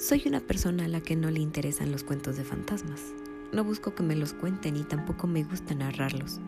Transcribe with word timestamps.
Soy 0.00 0.22
una 0.24 0.40
persona 0.40 0.86
a 0.86 0.88
la 0.88 1.02
que 1.02 1.14
no 1.14 1.30
le 1.30 1.40
interesan 1.40 1.92
los 1.92 2.04
cuentos 2.04 2.38
de 2.38 2.42
fantasmas. 2.42 3.02
No 3.52 3.64
busco 3.64 3.94
que 3.94 4.02
me 4.02 4.16
los 4.16 4.32
cuenten 4.32 4.76
y 4.76 4.82
tampoco 4.82 5.26
me 5.26 5.44
gusta 5.44 5.74
narrarlos. 5.74 6.40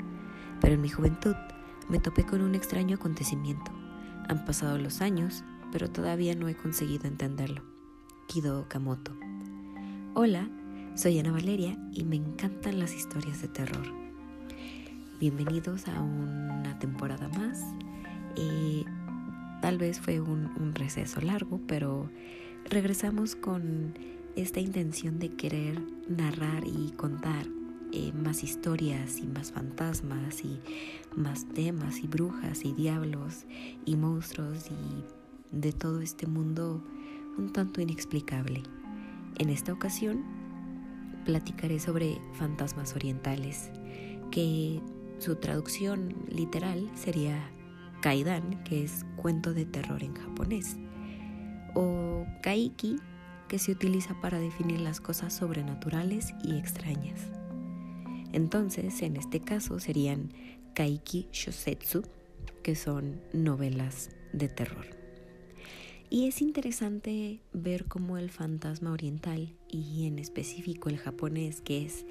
Pero 0.63 0.73
en 0.73 0.81
mi 0.81 0.89
juventud 0.89 1.35
me 1.91 1.99
topé 1.99 2.25
con 2.25 2.41
un 2.41 2.55
extraño 2.55 2.97
acontecimiento. 2.97 3.71
Han 4.31 4.47
pasado 4.47 4.79
los 4.79 5.03
años, 5.03 5.45
pero 5.71 5.91
todavía 5.91 6.35
no 6.35 6.49
he 6.49 6.55
conseguido 6.55 7.07
entenderlo. 7.07 7.63
Kido 8.27 8.61
Okamoto. 8.61 9.13
Hola, 10.15 10.49
soy 10.95 11.19
Ana 11.19 11.33
Valeria 11.33 11.77
y 11.93 12.05
me 12.05 12.17
encantan 12.17 12.79
las 12.79 12.95
historias 12.95 13.43
de 13.43 13.49
terror. 13.49 13.87
Bienvenidos 15.21 15.89
a 15.89 16.01
una 16.01 16.79
temporada 16.79 17.29
más. 17.29 17.61
Eh, 18.35 18.87
tal 19.61 19.77
vez 19.77 20.01
fue 20.01 20.21
un, 20.21 20.47
un 20.57 20.75
receso 20.75 21.21
largo, 21.21 21.61
pero 21.67 22.09
regresamos 22.73 23.37
con 23.37 23.93
esta 24.35 24.59
intención 24.59 25.19
de 25.19 25.37
querer 25.37 25.79
narrar 26.09 26.65
y 26.67 26.93
contar 26.93 27.47
eh, 27.93 28.13
más 28.15 28.43
historias 28.43 29.19
y 29.19 29.27
más 29.27 29.53
fantasmas 29.53 30.43
y 30.43 30.59
más 31.15 31.47
temas 31.51 32.03
y 32.03 32.07
brujas 32.07 32.65
y 32.65 32.73
diablos 32.73 33.45
y 33.85 33.97
monstruos 33.97 34.71
y 34.71 35.55
de 35.55 35.73
todo 35.73 36.01
este 36.01 36.27
mundo 36.27 36.83
un 37.37 37.53
tanto 37.53 37.83
inexplicable. 37.83 38.63
En 39.39 39.51
esta 39.51 39.75
ocasión 39.75 40.25
platicaré 41.27 41.79
sobre 41.79 42.23
fantasmas 42.33 42.97
orientales, 42.97 43.71
que 44.31 44.81
su 45.19 45.37
traducción 45.37 46.15
literal 46.31 46.91
sería 46.95 47.39
Kaidan, 48.01 48.65
que 48.65 48.83
es 48.83 49.05
cuento 49.17 49.53
de 49.53 49.67
terror 49.67 50.03
en 50.03 50.15
japonés 50.15 50.79
o 51.75 52.27
kaiki, 52.43 52.99
que 53.49 53.59
se 53.59 53.73
utiliza 53.73 54.19
para 54.21 54.39
definir 54.39 54.81
las 54.81 55.01
cosas 55.01 55.35
sobrenaturales 55.35 56.35
y 56.43 56.57
extrañas. 56.57 57.21
Entonces, 58.33 59.03
en 59.03 59.17
este 59.17 59.41
caso 59.41 59.79
serían 59.79 60.33
kaiki 60.75 61.29
shosetsu, 61.33 62.03
que 62.63 62.75
son 62.75 63.21
novelas 63.33 64.11
de 64.33 64.49
terror. 64.49 64.87
Y 66.09 66.29
es 66.29 66.43
interesante 66.43 67.41
ver 67.53 67.87
cómo 67.87 68.19
el 68.19 68.31
fantasma 68.31 68.93
oriental, 68.93 69.55
y 69.69 70.07
en 70.07 70.19
específico 70.19 70.89
el 70.89 70.99
japonés, 70.99 71.61
que 71.63 71.85
es 71.85 72.05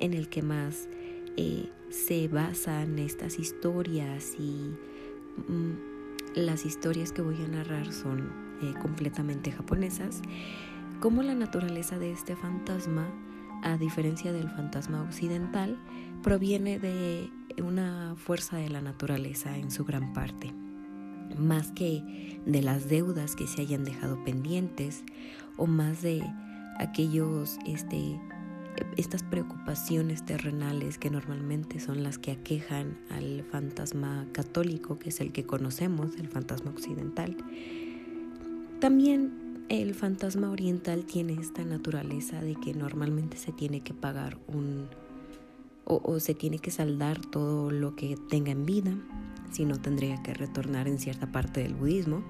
en 0.00 0.14
el 0.14 0.28
que 0.28 0.42
más 0.42 0.88
eh, 1.36 1.68
se 1.90 2.28
basan 2.28 2.98
estas 2.98 3.38
historias 3.38 4.34
y 4.38 4.74
mm, 5.48 5.76
las 6.34 6.66
historias 6.66 7.12
que 7.12 7.22
voy 7.22 7.36
a 7.44 7.48
narrar 7.48 7.92
son 7.92 8.47
eh, 8.62 8.74
completamente 8.80 9.52
japonesas, 9.52 10.22
como 11.00 11.22
la 11.22 11.34
naturaleza 11.34 11.98
de 11.98 12.12
este 12.12 12.36
fantasma, 12.36 13.08
a 13.62 13.76
diferencia 13.76 14.32
del 14.32 14.50
fantasma 14.50 15.02
occidental, 15.02 15.78
proviene 16.22 16.78
de 16.78 17.30
una 17.62 18.14
fuerza 18.16 18.56
de 18.56 18.68
la 18.68 18.80
naturaleza 18.80 19.56
en 19.56 19.70
su 19.70 19.84
gran 19.84 20.12
parte, 20.12 20.52
más 21.36 21.72
que 21.72 22.40
de 22.46 22.62
las 22.62 22.88
deudas 22.88 23.36
que 23.36 23.46
se 23.46 23.62
hayan 23.62 23.84
dejado 23.84 24.22
pendientes 24.24 25.04
o 25.56 25.66
más 25.66 26.02
de 26.02 26.22
aquellos 26.78 27.58
este, 27.66 28.20
estas 28.96 29.22
preocupaciones 29.22 30.24
terrenales 30.24 30.98
que 30.98 31.10
normalmente 31.10 31.80
son 31.80 32.02
las 32.02 32.18
que 32.18 32.32
aquejan 32.32 32.98
al 33.10 33.44
fantasma 33.44 34.26
católico, 34.32 34.98
que 34.98 35.10
es 35.10 35.20
el 35.20 35.32
que 35.32 35.44
conocemos, 35.44 36.16
el 36.16 36.28
fantasma 36.28 36.70
occidental. 36.70 37.36
También 38.80 39.66
el 39.68 39.92
fantasma 39.92 40.50
oriental 40.50 41.04
tiene 41.04 41.32
esta 41.32 41.64
naturaleza 41.64 42.40
de 42.40 42.54
que 42.54 42.74
normalmente 42.74 43.36
se 43.36 43.50
tiene 43.50 43.80
que 43.80 43.92
pagar 43.92 44.38
un 44.46 44.86
o, 45.84 46.20
se 46.20 46.34
tiene 46.34 46.58
que 46.58 46.70
saldar 46.70 47.18
todo 47.18 47.70
lo 47.70 47.96
que 47.96 48.16
tenga 48.28 48.52
en 48.52 48.66
vida, 48.66 48.92
si 49.50 49.64
no 49.64 49.80
tendría 49.80 50.22
que 50.22 50.34
retornar 50.34 50.86
en 50.86 50.98
cierta 50.98 51.32
parte 51.32 51.62
del 51.62 51.74
budismo. 51.74 52.22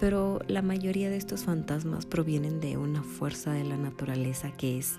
Pero 0.00 0.40
la 0.48 0.60
mayoría 0.60 1.08
de 1.08 1.16
estos 1.16 1.44
fantasmas 1.44 2.04
provienen 2.04 2.60
de 2.60 2.76
una 2.76 3.02
fuerza 3.02 3.52
de 3.52 3.62
la 3.62 3.76
naturaleza 3.76 4.50
que 4.50 4.76
es 4.78 4.98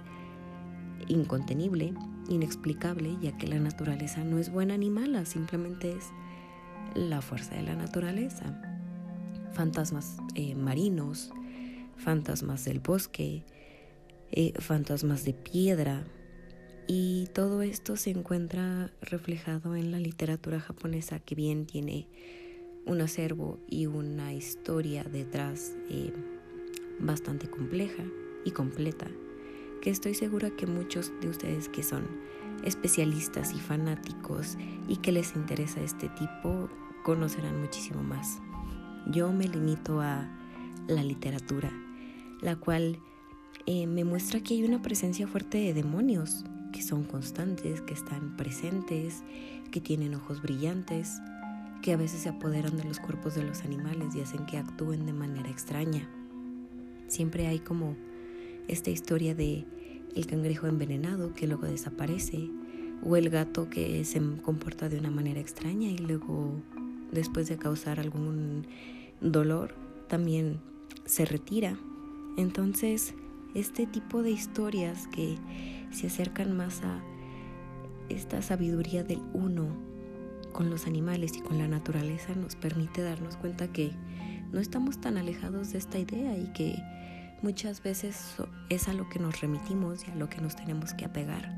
incontenible, 1.10 1.94
inexplicable, 2.30 3.18
ya 3.22 3.38
que 3.38 3.48
la 3.48 3.60
naturaleza 3.60 4.24
no 4.24 4.40
es 4.40 4.50
buena 4.50 4.78
ni 4.78 4.90
mala, 4.90 5.26
simplemente 5.26 5.92
es 5.92 6.06
la 6.96 7.22
fuerza 7.22 7.56
de 7.56 7.64
la 7.64 7.76
naturaleza 7.76 8.75
fantasmas 9.56 10.18
eh, 10.36 10.54
marinos, 10.54 11.32
fantasmas 11.98 12.66
del 12.66 12.82
bosque, 12.82 13.44
eh, 14.32 14.54
fantasmas 14.60 15.24
de 15.24 15.34
piedra. 15.34 16.04
Y 16.88 17.28
todo 17.34 17.64
esto 17.64 17.96
se 17.96 18.12
encuentra 18.12 18.92
reflejado 19.02 19.76
en 19.76 19.92
la 19.92 20.00
literatura 20.00 20.60
japonesa 20.60 21.20
que 21.20 21.34
bien 21.34 21.66
tiene 21.66 22.08
un 22.86 23.02
acervo 23.02 23.58
y 23.68 23.88
una 23.88 24.34
historia 24.34 25.04
detrás 25.04 25.76
eh, 25.90 26.14
bastante 27.00 27.50
compleja 27.50 28.04
y 28.44 28.52
completa, 28.52 29.08
que 29.82 29.90
estoy 29.90 30.14
segura 30.14 30.52
que 30.52 30.68
muchos 30.68 31.12
de 31.22 31.30
ustedes 31.30 31.70
que 31.70 31.82
son 31.82 32.06
especialistas 32.64 33.54
y 33.54 33.60
fanáticos 33.60 34.58
y 34.88 34.98
que 34.98 35.12
les 35.12 35.36
interesa 35.36 35.82
este 35.82 36.10
tipo 36.10 36.70
conocerán 37.04 37.60
muchísimo 37.60 38.04
más. 38.04 38.40
Yo 39.12 39.32
me 39.32 39.48
limito 39.48 40.02
a 40.02 40.28
la 40.88 41.04
literatura, 41.04 41.72
la 42.42 42.56
cual 42.56 43.00
eh, 43.66 43.88
me 43.88 44.04
muestra 44.04 44.42
que 44.42 44.56
hay 44.56 44.64
una 44.64 44.82
presencia 44.82 45.28
fuerte 45.28 45.58
de 45.60 45.74
demonios, 45.74 46.44
que 46.72 46.82
son 46.82 47.04
constantes, 47.04 47.82
que 47.82 47.94
están 47.94 48.36
presentes, 48.36 49.24
que 49.72 49.80
tienen 49.82 50.16
ojos 50.16 50.42
brillantes, 50.42 51.22
que 51.82 51.94
a 51.94 51.98
veces 51.98 52.22
se 52.22 52.30
apoderan 52.30 52.78
de 52.78 52.84
los 52.84 53.00
cuerpos 53.00 53.36
de 53.36 53.44
los 53.44 53.64
animales 53.64 54.16
y 54.16 54.22
hacen 54.22 54.46
que 54.46 54.58
actúen 54.58 55.06
de 55.06 55.14
manera 55.14 55.50
extraña. 55.50 56.10
Siempre 57.08 57.48
hay 57.48 57.60
como 57.60 57.96
esta 58.68 58.90
historia 58.90 59.36
de 59.36 59.66
el 60.16 60.26
cangrejo 60.26 60.68
envenenado 60.68 61.34
que 61.34 61.48
luego 61.48 61.68
desaparece, 61.68 62.50
o 63.04 63.18
el 63.18 63.30
gato 63.30 63.70
que 63.70 64.04
se 64.06 64.22
comporta 64.42 64.90
de 64.90 64.98
una 64.98 65.12
manera 65.12 65.40
extraña 65.40 65.90
y 65.90 65.98
luego 65.98 66.62
después 67.12 67.48
de 67.48 67.58
causar 67.58 68.00
algún 68.00 68.68
dolor, 69.22 69.76
también 70.08 70.60
se 71.06 71.26
retira. 71.26 71.78
Entonces, 72.38 73.14
este 73.54 73.86
tipo 73.86 74.22
de 74.22 74.32
historias 74.32 75.08
que 75.08 75.38
se 75.92 76.08
acercan 76.08 76.56
más 76.56 76.82
a 76.84 77.02
esta 78.10 78.42
sabiduría 78.42 79.04
del 79.04 79.22
uno 79.34 79.68
con 80.52 80.70
los 80.70 80.88
animales 80.88 81.36
y 81.38 81.42
con 81.42 81.58
la 81.58 81.68
naturaleza 81.68 82.36
nos 82.36 82.56
permite 82.56 83.02
darnos 83.02 83.38
cuenta 83.38 83.72
que 83.72 83.92
no 84.52 84.60
estamos 84.60 85.02
tan 85.02 85.18
alejados 85.18 85.72
de 85.72 85.80
esta 85.80 86.00
idea 86.00 86.38
y 86.38 86.52
que 86.54 86.76
muchas 87.42 87.84
veces 87.84 88.38
es 88.70 88.88
a 88.88 88.94
lo 88.94 89.10
que 89.10 89.20
nos 89.20 89.42
remitimos 89.42 90.08
y 90.08 90.12
a 90.12 90.16
lo 90.16 90.30
que 90.30 90.42
nos 90.42 90.56
tenemos 90.56 90.94
que 90.94 91.06
apegar. 91.06 91.58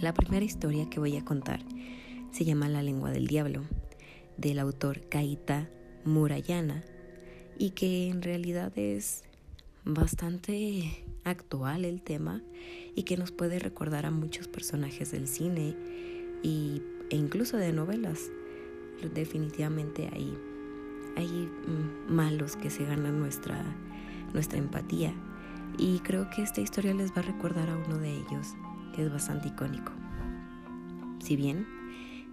La 0.00 0.12
primera 0.12 0.44
historia 0.44 0.90
que 0.90 1.00
voy 1.00 1.16
a 1.16 1.24
contar 1.24 1.60
se 2.32 2.44
llama 2.44 2.68
La 2.68 2.82
lengua 2.82 3.10
del 3.10 3.26
diablo, 3.26 3.62
del 4.36 4.58
autor 4.58 5.00
Kaita 5.08 5.68
Murayana 6.04 6.84
y 7.58 7.70
que 7.70 8.08
en 8.08 8.22
realidad 8.22 8.72
es 8.76 9.24
bastante 9.84 11.04
actual 11.24 11.84
el 11.84 12.02
tema 12.02 12.42
y 12.94 13.04
que 13.04 13.16
nos 13.16 13.30
puede 13.32 13.58
recordar 13.58 14.06
a 14.06 14.10
muchos 14.10 14.48
personajes 14.48 15.10
del 15.12 15.28
cine 15.28 15.76
y, 16.42 16.82
e 17.10 17.16
incluso 17.16 17.56
de 17.56 17.72
novelas. 17.72 18.30
Definitivamente 19.14 20.08
hay, 20.12 20.36
hay 21.16 21.28
mm, 21.28 22.12
malos 22.12 22.56
que 22.56 22.70
se 22.70 22.84
ganan 22.84 23.18
nuestra, 23.18 23.64
nuestra 24.32 24.58
empatía 24.58 25.14
y 25.78 25.98
creo 26.00 26.30
que 26.30 26.42
esta 26.42 26.60
historia 26.60 26.94
les 26.94 27.10
va 27.12 27.20
a 27.20 27.22
recordar 27.22 27.68
a 27.68 27.76
uno 27.76 27.98
de 27.98 28.10
ellos, 28.10 28.54
que 28.94 29.04
es 29.04 29.12
bastante 29.12 29.48
icónico. 29.48 29.92
Si 31.20 31.36
bien 31.36 31.75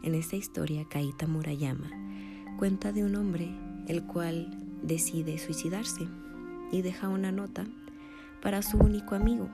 en 0.04 0.16
esta 0.16 0.36
historia 0.36 0.86
Kaita 0.88 1.28
Murayama 1.28 1.90
cuenta 2.60 2.92
de 2.92 3.04
un 3.04 3.16
hombre 3.16 3.50
el 3.88 4.04
cual 4.04 4.56
decide 4.84 5.38
suicidarse 5.40 6.08
y 6.72 6.82
deja 6.82 7.10
una 7.10 7.32
nota 7.32 7.66
para 8.42 8.62
su 8.62 8.78
único 8.78 9.16
amigo. 9.16 9.50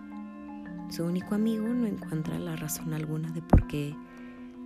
Su 0.89 1.05
único 1.05 1.35
amigo 1.35 1.67
no 1.67 1.85
encuentra 1.85 2.39
la 2.39 2.55
razón 2.55 2.93
alguna 2.93 3.31
de 3.31 3.41
por 3.41 3.67
qué 3.67 3.95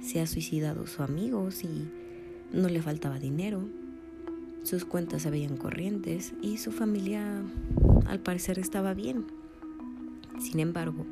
se 0.02 0.22
ha 0.22 0.28
suicidado 0.28 0.88
su 0.88 1.04
amigo 1.04 1.52
si 1.52 1.90
no 2.54 2.70
le 2.70 2.82
faltaba 2.82 3.20
dinero, 3.20 3.68
sus 4.64 4.86
cuentas 4.86 5.24
se 5.24 5.30
veían 5.30 5.58
corrientes 5.58 6.34
y 6.42 6.58
su 6.58 6.72
familia 6.72 7.42
al 8.06 8.20
parecer 8.20 8.60
estaba 8.60 8.94
bien. 8.94 9.26
Sin 10.40 10.62
embargo, 10.62 11.06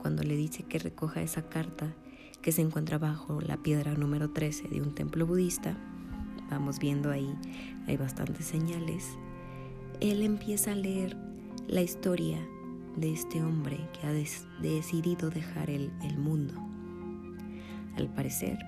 cuando 0.00 0.22
le 0.22 0.36
dice 0.36 0.62
que 0.62 0.78
recoja 0.78 1.22
esa 1.22 1.42
carta 1.48 1.92
que 2.42 2.52
se 2.52 2.62
encuentra 2.62 2.98
bajo 2.98 3.40
la 3.40 3.56
piedra 3.56 3.94
número 3.94 4.30
13 4.30 4.68
de 4.68 4.80
un 4.80 4.94
templo 4.94 5.26
budista, 5.26 5.76
vamos 6.50 6.78
viendo 6.78 7.10
ahí, 7.10 7.34
hay 7.86 7.96
bastantes 7.96 8.46
señales, 8.46 9.18
él 10.00 10.22
empieza 10.22 10.72
a 10.72 10.76
leer 10.76 11.16
la 11.66 11.82
historia 11.82 12.38
de 12.96 13.12
este 13.12 13.42
hombre 13.42 13.78
que 13.92 14.06
ha 14.06 14.12
decidido 14.62 15.30
dejar 15.30 15.70
el, 15.70 15.90
el 16.02 16.18
mundo. 16.18 16.54
Al 17.96 18.08
parecer, 18.08 18.58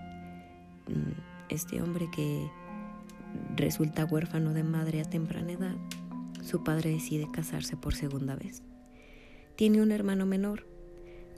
mm, 0.89 1.51
este 1.51 1.81
hombre 1.81 2.11
que 2.11 2.51
resulta 3.57 4.05
huérfano 4.05 4.53
de 4.53 4.65
madre 4.65 5.01
a 5.01 5.05
temprana 5.05 5.53
edad, 5.53 5.77
su 6.43 6.63
padre 6.65 6.91
decide 6.91 7.29
casarse 7.31 7.77
por 7.77 7.95
segunda 7.95 8.37
vez. 8.37 8.63
Tiene 9.57 9.83
un 9.83 9.91
hermano 9.91 10.25
menor, 10.25 10.67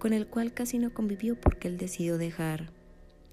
con 0.01 0.15
el 0.15 0.27
cual 0.27 0.53
casi 0.55 0.79
no 0.79 0.93
convivió 0.93 1.39
porque 1.39 1.69
él 1.69 1.77
decidió 1.77 2.17
dejar 2.19 2.73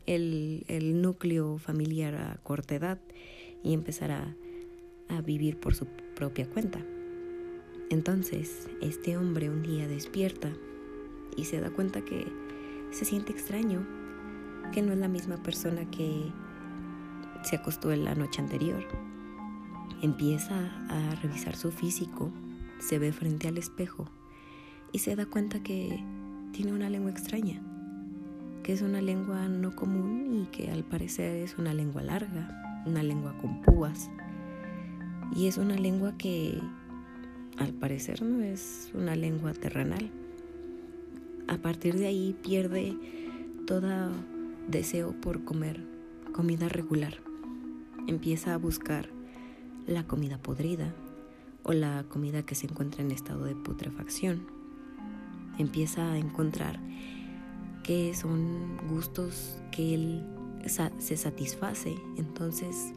el, 0.06 0.66
el 0.68 1.02
núcleo 1.02 1.58
familiar 1.58 2.16
a 2.16 2.38
corta 2.44 2.76
edad 2.76 3.00
y 3.64 3.74
empezar 3.74 4.12
a, 4.12 4.36
a 5.08 5.22
vivir 5.22 5.60
por 5.60 5.74
su 5.74 5.88
propia 6.14 6.48
cuenta. 6.48 6.80
Entonces, 7.90 8.68
este 8.82 9.18
hombre 9.18 9.50
un 9.50 9.64
día 9.64 9.88
despierta 9.88 10.52
y 11.38 11.46
se 11.46 11.62
da 11.62 11.70
cuenta 11.70 12.04
que 12.04 12.28
se 12.92 13.06
siente 13.06 13.32
extraño, 13.32 13.88
que 14.74 14.82
no 14.82 14.92
es 14.92 15.00
la 15.00 15.08
misma 15.08 15.42
persona 15.42 15.90
que 15.90 16.34
se 17.44 17.56
acostó 17.56 17.94
en 17.94 18.04
la 18.04 18.14
noche 18.14 18.42
anterior. 18.42 18.86
Empieza 20.02 20.66
a 20.90 21.16
revisar 21.22 21.56
su 21.56 21.72
físico, 21.72 22.30
se 22.80 23.00
ve 23.00 23.14
frente 23.14 23.48
al 23.48 23.58
espejo 23.58 24.10
y 24.92 25.00
se 25.00 25.16
da 25.16 25.26
cuenta 25.26 25.64
que 25.64 26.04
tiene 26.52 26.74
una 26.74 26.90
lengua 26.90 27.12
extraña, 27.12 27.62
que 28.64 28.74
es 28.74 28.82
una 28.82 29.02
lengua 29.02 29.48
no 29.48 29.76
común 29.76 30.42
y 30.42 30.46
que 30.48 30.72
al 30.72 30.84
parecer 30.84 31.36
es 31.38 31.58
una 31.58 31.74
lengua 31.74 32.02
larga, 32.02 32.84
una 32.86 33.04
lengua 33.04 33.38
con 33.38 33.62
púas. 33.62 34.10
Y 35.36 35.48
es 35.48 35.58
una 35.58 35.76
lengua 35.76 36.18
que 36.18 36.60
al 37.58 37.74
parecer 37.74 38.22
no 38.22 38.42
es 38.42 38.92
una 38.94 39.16
lengua 39.16 39.54
terrenal. 39.54 40.10
A 41.48 41.58
partir 41.58 41.96
de 41.96 42.08
ahí 42.08 42.36
pierde 42.44 42.98
todo 43.66 44.12
deseo 44.68 45.12
por 45.22 45.44
comer 45.44 45.84
comida 46.34 46.70
regular. 46.70 47.16
Empieza 48.08 48.54
a 48.54 48.58
buscar 48.58 49.10
la 49.86 50.06
comida 50.06 50.38
podrida 50.38 50.94
o 51.64 51.74
la 51.74 52.06
comida 52.08 52.44
que 52.44 52.56
se 52.56 52.68
encuentra 52.68 53.02
en 53.02 53.12
estado 53.12 53.44
de 53.44 53.56
putrefacción. 53.56 54.57
Empieza 55.58 56.12
a 56.12 56.18
encontrar 56.18 56.80
que 57.84 58.14
son 58.14 58.78
gustos 58.88 59.62
que 59.72 59.94
él 59.96 60.26
se 61.00 61.18
satisface. 61.18 61.96
Entonces 62.18 62.94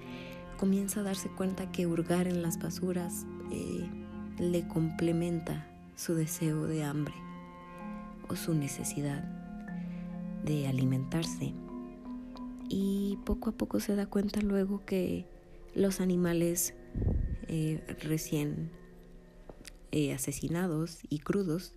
comienza 0.59 1.01
a 1.01 1.05
darse 1.05 1.29
cuenta 1.29 1.71
que 1.73 1.87
hurgar 1.87 2.27
en 2.27 2.43
las 2.43 2.59
basuras 2.59 3.27
eh, 3.53 3.89
le 4.39 4.67
complementa 4.69 5.67
su 5.97 6.15
deseo 6.15 6.67
de 6.67 6.83
hambre 6.83 7.15
o 8.29 8.37
su 8.37 8.55
necesidad 8.55 9.25
de 10.45 10.67
alimentarse. 10.67 11.55
Y 12.69 13.19
poco 13.25 13.51
a 13.51 13.53
poco 13.53 13.81
se 13.81 13.97
da 13.97 14.07
cuenta 14.07 14.41
luego 14.41 14.85
que 14.85 15.27
los 15.75 16.01
animales 16.01 16.75
eh, 17.49 17.83
recién 18.03 18.71
eh, 19.93 20.13
asesinados 20.13 21.01
y 21.09 21.19
crudos 21.19 21.75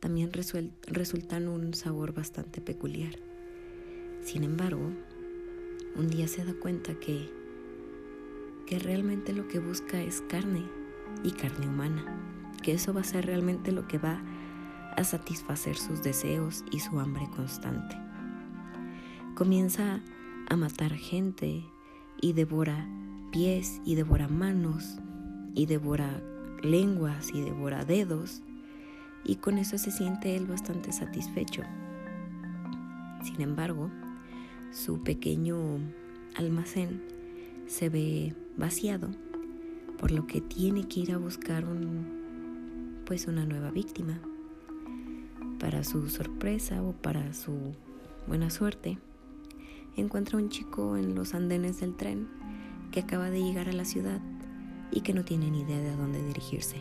también 0.00 0.30
resultan 0.32 1.48
un 1.48 1.74
sabor 1.74 2.14
bastante 2.14 2.60
peculiar. 2.60 3.14
Sin 4.22 4.44
embargo, 4.44 4.90
un 5.94 6.08
día 6.08 6.26
se 6.26 6.44
da 6.44 6.54
cuenta 6.54 6.94
que, 6.94 7.30
que 8.66 8.78
realmente 8.78 9.32
lo 9.32 9.46
que 9.46 9.58
busca 9.58 10.00
es 10.00 10.22
carne 10.22 10.64
y 11.22 11.32
carne 11.32 11.68
humana, 11.68 12.52
que 12.62 12.72
eso 12.72 12.92
va 12.94 13.02
a 13.02 13.04
ser 13.04 13.26
realmente 13.26 13.72
lo 13.72 13.86
que 13.86 13.98
va 13.98 14.22
a 14.96 15.04
satisfacer 15.04 15.76
sus 15.76 16.02
deseos 16.02 16.64
y 16.70 16.80
su 16.80 16.98
hambre 16.98 17.28
constante. 17.36 17.96
Comienza 19.34 20.00
a 20.48 20.56
matar 20.56 20.92
gente 20.94 21.64
y 22.20 22.32
devora 22.32 22.88
pies 23.30 23.80
y 23.84 23.94
devora 23.94 24.28
manos 24.28 24.98
y 25.54 25.66
devora 25.66 26.22
lenguas 26.62 27.30
y 27.32 27.40
devora 27.40 27.84
dedos 27.84 28.42
y 29.24 29.36
con 29.36 29.58
eso 29.58 29.78
se 29.78 29.90
siente 29.90 30.36
él 30.36 30.46
bastante 30.46 30.92
satisfecho. 30.92 31.62
Sin 33.22 33.40
embargo, 33.40 33.90
su 34.72 35.02
pequeño 35.02 35.56
almacén 36.36 37.02
se 37.66 37.88
ve 37.88 38.34
vaciado 38.56 39.08
por 39.98 40.10
lo 40.10 40.26
que 40.26 40.40
tiene 40.40 40.88
que 40.88 41.00
ir 41.00 41.12
a 41.12 41.18
buscar 41.18 41.66
un, 41.66 43.02
pues 43.04 43.26
una 43.26 43.44
nueva 43.44 43.70
víctima. 43.70 44.18
Para 45.58 45.84
su 45.84 46.08
sorpresa 46.08 46.82
o 46.82 46.92
para 46.92 47.34
su 47.34 47.74
buena 48.26 48.48
suerte, 48.48 48.98
encuentra 49.96 50.38
un 50.38 50.48
chico 50.48 50.96
en 50.96 51.14
los 51.14 51.34
andenes 51.34 51.80
del 51.80 51.96
tren 51.96 52.28
que 52.90 53.00
acaba 53.00 53.28
de 53.28 53.42
llegar 53.42 53.68
a 53.68 53.72
la 53.72 53.84
ciudad 53.84 54.20
y 54.90 55.02
que 55.02 55.12
no 55.12 55.24
tiene 55.24 55.50
ni 55.50 55.60
idea 55.60 55.80
de 55.80 55.90
a 55.90 55.96
dónde 55.96 56.24
dirigirse. 56.24 56.76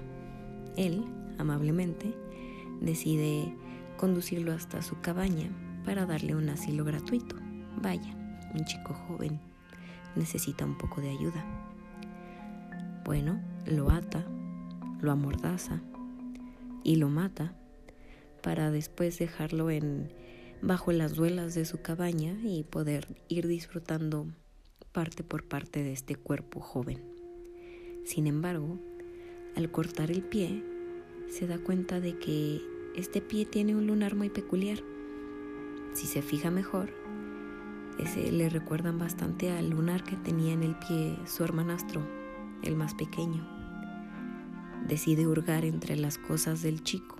Él, 0.77 1.03
amablemente, 1.37 2.15
decide 2.79 3.55
conducirlo 3.97 4.53
hasta 4.53 4.81
su 4.81 4.99
cabaña 5.01 5.49
para 5.85 6.05
darle 6.05 6.35
un 6.35 6.49
asilo 6.49 6.83
gratuito. 6.85 7.35
Vaya, 7.81 8.15
un 8.53 8.65
chico 8.65 8.93
joven 8.93 9.39
necesita 10.15 10.65
un 10.65 10.77
poco 10.77 11.01
de 11.01 11.09
ayuda. 11.09 11.43
Bueno, 13.05 13.39
lo 13.65 13.89
ata, 13.89 14.25
lo 15.01 15.11
amordaza 15.11 15.81
y 16.83 16.95
lo 16.95 17.09
mata 17.09 17.53
para 18.41 18.71
después 18.71 19.19
dejarlo 19.19 19.69
en 19.69 20.11
bajo 20.61 20.91
las 20.91 21.15
duelas 21.15 21.55
de 21.55 21.65
su 21.65 21.81
cabaña 21.81 22.37
y 22.43 22.63
poder 22.63 23.07
ir 23.27 23.47
disfrutando 23.47 24.27
parte 24.91 25.23
por 25.23 25.43
parte 25.43 25.83
de 25.83 25.93
este 25.93 26.15
cuerpo 26.15 26.59
joven. 26.59 27.01
Sin 28.05 28.27
embargo, 28.27 28.79
al 29.55 29.71
cortar 29.71 30.11
el 30.11 30.21
pie, 30.21 30.63
se 31.29 31.47
da 31.47 31.57
cuenta 31.57 31.99
de 31.99 32.17
que 32.17 32.61
este 32.95 33.21
pie 33.21 33.45
tiene 33.45 33.75
un 33.75 33.87
lunar 33.87 34.15
muy 34.15 34.29
peculiar. 34.29 34.79
Si 35.93 36.07
se 36.07 36.21
fija 36.21 36.51
mejor, 36.51 36.89
le 38.31 38.49
recuerdan 38.49 38.97
bastante 38.97 39.51
al 39.51 39.69
lunar 39.69 40.03
que 40.03 40.15
tenía 40.15 40.53
en 40.53 40.63
el 40.63 40.75
pie 40.75 41.17
su 41.25 41.43
hermanastro 41.43 42.01
el 42.63 42.75
más 42.75 42.93
pequeño. 42.93 43.47
Decide 44.87 45.27
hurgar 45.27 45.65
entre 45.65 45.95
las 45.95 46.17
cosas 46.17 46.61
del 46.61 46.83
chico 46.83 47.17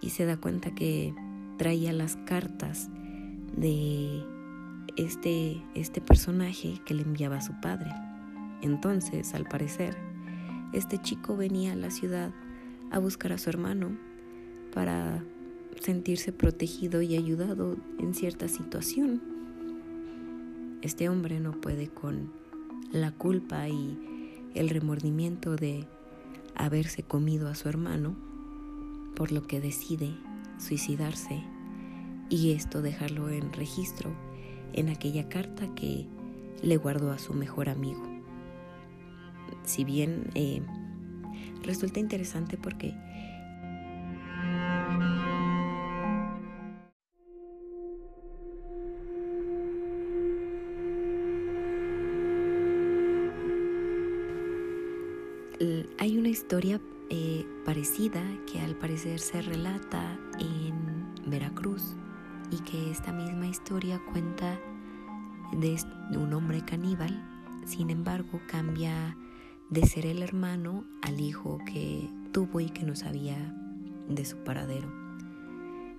y 0.00 0.10
se 0.10 0.24
da 0.24 0.36
cuenta 0.36 0.74
que 0.74 1.14
traía 1.56 1.92
las 1.92 2.16
cartas 2.16 2.90
de 3.56 4.24
este, 4.96 5.62
este 5.74 6.00
personaje 6.00 6.80
que 6.84 6.94
le 6.94 7.02
enviaba 7.02 7.36
a 7.36 7.42
su 7.42 7.58
padre. 7.60 7.90
Entonces, 8.62 9.34
al 9.34 9.44
parecer, 9.44 9.96
este 10.72 10.98
chico 10.98 11.36
venía 11.36 11.72
a 11.72 11.76
la 11.76 11.90
ciudad 11.90 12.32
a 12.94 13.00
buscar 13.00 13.32
a 13.32 13.38
su 13.38 13.50
hermano 13.50 13.98
para 14.72 15.24
sentirse 15.80 16.32
protegido 16.32 17.02
y 17.02 17.16
ayudado 17.16 17.76
en 17.98 18.14
cierta 18.14 18.46
situación. 18.46 19.20
Este 20.80 21.08
hombre 21.08 21.40
no 21.40 21.60
puede 21.60 21.88
con 21.88 22.30
la 22.92 23.10
culpa 23.10 23.68
y 23.68 23.98
el 24.54 24.68
remordimiento 24.68 25.56
de 25.56 25.88
haberse 26.54 27.02
comido 27.02 27.48
a 27.48 27.56
su 27.56 27.68
hermano, 27.68 28.14
por 29.16 29.32
lo 29.32 29.42
que 29.42 29.60
decide 29.60 30.14
suicidarse 30.58 31.42
y 32.30 32.52
esto 32.52 32.80
dejarlo 32.80 33.28
en 33.28 33.52
registro 33.52 34.14
en 34.72 34.88
aquella 34.88 35.28
carta 35.28 35.66
que 35.74 36.06
le 36.62 36.76
guardó 36.76 37.10
a 37.10 37.18
su 37.18 37.34
mejor 37.34 37.68
amigo. 37.68 38.04
Si 39.64 39.82
bien 39.82 40.30
eh, 40.36 40.62
resulta 41.62 42.00
interesante 42.00 42.56
porque 42.56 42.94
Hay 56.04 56.18
una 56.18 56.28
historia 56.28 56.82
eh, 57.08 57.46
parecida 57.64 58.20
que 58.52 58.60
al 58.60 58.76
parecer 58.76 59.20
se 59.20 59.40
relata 59.40 60.18
en 60.38 61.06
Veracruz 61.24 61.96
y 62.50 62.58
que 62.58 62.90
esta 62.90 63.10
misma 63.10 63.46
historia 63.46 63.98
cuenta 64.12 64.60
de 65.52 65.78
un 66.18 66.34
hombre 66.34 66.62
caníbal, 66.62 67.24
sin 67.64 67.88
embargo 67.88 68.38
cambia 68.48 69.16
de 69.74 69.84
ser 69.88 70.06
el 70.06 70.22
hermano 70.22 70.84
al 71.02 71.20
hijo 71.20 71.58
que 71.66 72.08
tuvo 72.30 72.60
y 72.60 72.70
que 72.70 72.84
no 72.84 72.94
sabía 72.94 73.36
de 74.08 74.24
su 74.24 74.36
paradero. 74.36 74.88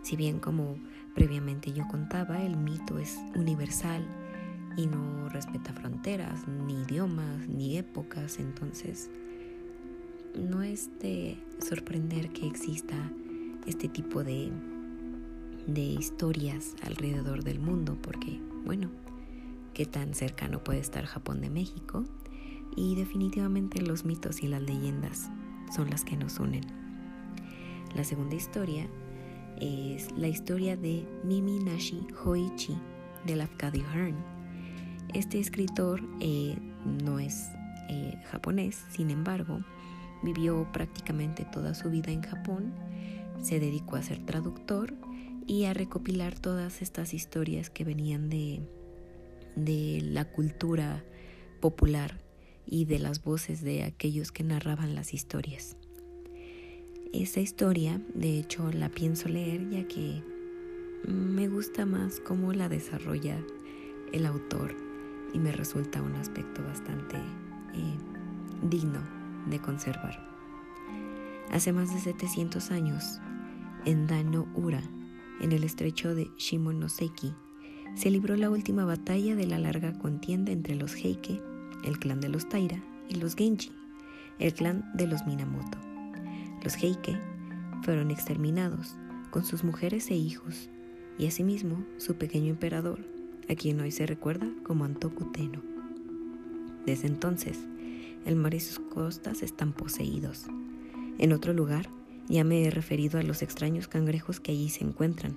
Si 0.02 0.16
bien 0.16 0.40
como 0.40 0.78
previamente 1.14 1.74
yo 1.74 1.86
contaba, 1.90 2.42
el 2.42 2.56
mito 2.56 2.98
es 3.00 3.20
universal 3.36 4.08
y 4.78 4.88
no 4.88 5.28
respeta 5.28 5.74
fronteras, 5.74 6.48
ni 6.48 6.84
idiomas, 6.84 7.50
ni 7.50 7.78
épocas, 7.78 8.40
entonces 8.40 9.10
no 10.34 10.64
es 10.64 10.90
de 11.00 11.38
sorprender 11.60 12.30
que 12.30 12.48
exista 12.48 12.96
este 13.68 13.90
tipo 13.90 14.24
de, 14.24 14.54
de 15.68 15.82
historias 15.82 16.76
alrededor 16.82 17.44
del 17.44 17.60
mundo, 17.60 17.98
porque, 18.02 18.40
bueno, 18.64 18.90
qué 19.74 19.86
tan 19.86 20.14
cercano 20.14 20.64
puede 20.64 20.80
estar 20.80 21.04
Japón 21.06 21.42
de 21.42 21.50
México. 21.50 22.06
Y 22.76 22.96
definitivamente 22.96 23.82
los 23.82 24.06
mitos 24.06 24.44
y 24.44 24.48
las 24.48 24.62
leyendas 24.62 25.30
son 25.74 25.90
las 25.90 26.04
que 26.04 26.18
nos 26.18 26.40
unen. 26.40 26.64
La 27.96 28.04
segunda 28.04 28.36
historia 28.36 28.88
es 29.62 30.12
la 30.18 30.28
historia 30.28 30.76
de 30.76 31.08
Mimi 31.24 31.60
Nashi 31.60 32.06
Hoichi 32.26 32.78
de 33.26 33.36
Lafcadio 33.38 33.86
Hearn. 33.94 34.16
Este 35.14 35.40
escritor 35.40 36.02
eh, 36.20 36.58
no 37.04 37.20
es 37.20 37.50
eh, 37.90 38.20
japonés, 38.30 38.84
sin 38.92 39.12
embargo, 39.12 39.62
vivió 40.24 40.68
prácticamente 40.74 41.46
toda 41.46 41.74
su 41.74 41.90
vida 41.90 42.12
en 42.12 42.22
Japón, 42.22 42.74
se 43.42 43.60
dedicó 43.60 43.96
a 43.96 44.04
ser 44.04 44.26
traductor 44.26 44.94
y 45.48 45.66
a 45.66 45.74
recopilar 45.74 46.38
todas 46.38 46.82
estas 46.82 47.14
historias 47.14 47.70
que 47.70 47.84
venían 47.84 48.30
de, 48.30 48.68
de 49.56 50.02
la 50.04 50.26
cultura 50.26 51.04
popular 51.62 52.25
y 52.66 52.86
de 52.86 53.00
las 53.00 53.24
voces 53.24 53.62
de 53.62 53.84
aquellos 53.84 54.32
que 54.32 54.44
narraban 54.44 54.96
las 54.96 55.14
historias. 55.14 55.78
Esta 57.14 57.40
historia, 57.40 58.02
de 58.14 58.40
hecho, 58.40 58.72
la 58.72 58.90
pienso 58.90 59.30
leer 59.30 59.70
ya 59.70 59.88
que 59.88 60.22
me 61.08 61.48
gusta 61.48 61.86
más 61.86 62.20
cómo 62.20 62.52
la 62.54 62.68
desarrolla 62.68 63.38
el 64.12 64.26
autor 64.26 64.76
y 65.34 65.40
me 65.40 65.52
resulta 65.52 66.02
un 66.02 66.16
aspecto 66.16 66.64
bastante 66.64 67.18
eh, 67.18 67.98
digno 68.64 69.00
de 69.50 69.60
conservar. 69.60 70.20
Hace 71.52 71.72
más 71.72 71.94
de 71.94 72.00
700 72.00 72.72
años, 72.72 73.22
en 73.86 74.08
Dano 74.08 74.48
Ura, 74.56 74.82
en 75.42 75.52
el 75.52 75.64
estrecho 75.64 76.16
de 76.16 76.30
Shimonoseki, 76.38 77.34
se 77.96 78.10
libró 78.10 78.36
la 78.36 78.50
última 78.50 78.84
batalla 78.84 79.36
de 79.36 79.46
la 79.46 79.60
larga 79.60 79.98
contienda 80.00 80.52
entre 80.52 80.76
los 80.76 80.96
Heike, 80.96 81.42
el 81.84 82.00
clan 82.00 82.22
de 82.22 82.30
los 82.30 82.48
Taira, 82.48 82.82
y 83.10 83.16
los 83.16 83.36
Genji, 83.36 83.72
el 84.40 84.54
clan 84.54 84.92
de 84.94 85.08
los 85.08 85.26
Minamoto. 85.26 85.78
Los 86.64 86.76
Heike 86.76 87.20
fueron 87.84 88.12
exterminados, 88.12 88.96
con 89.32 89.46
sus 89.46 89.64
mujeres 89.64 90.10
e 90.10 90.16
hijos, 90.16 90.70
y 91.18 91.28
asimismo 91.28 91.84
su 91.98 92.16
pequeño 92.16 92.50
emperador, 92.50 93.00
a 93.50 93.56
quien 93.56 93.80
hoy 93.80 93.92
se 93.92 94.06
recuerda 94.06 94.48
como 94.64 94.86
Antoku 94.86 95.32
Teno. 95.32 95.62
Desde 96.86 97.08
entonces, 97.08 97.60
el 98.26 98.36
mar 98.36 98.54
y 98.54 98.60
sus 98.60 98.80
costas 98.80 99.44
están 99.44 99.74
poseídos. 99.74 100.48
En 101.18 101.32
otro 101.32 101.54
lugar, 101.54 101.90
ya 102.28 102.44
me 102.44 102.64
he 102.64 102.72
referido 102.72 103.20
a 103.20 103.24
los 103.24 103.42
extraños 103.42 103.88
cangrejos 103.88 104.40
que 104.40 104.52
allí 104.52 104.70
se 104.70 104.84
encuentran, 104.84 105.36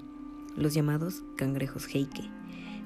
los 0.57 0.75
llamados 0.75 1.23
cangrejos 1.37 1.87
Heike, 1.87 2.31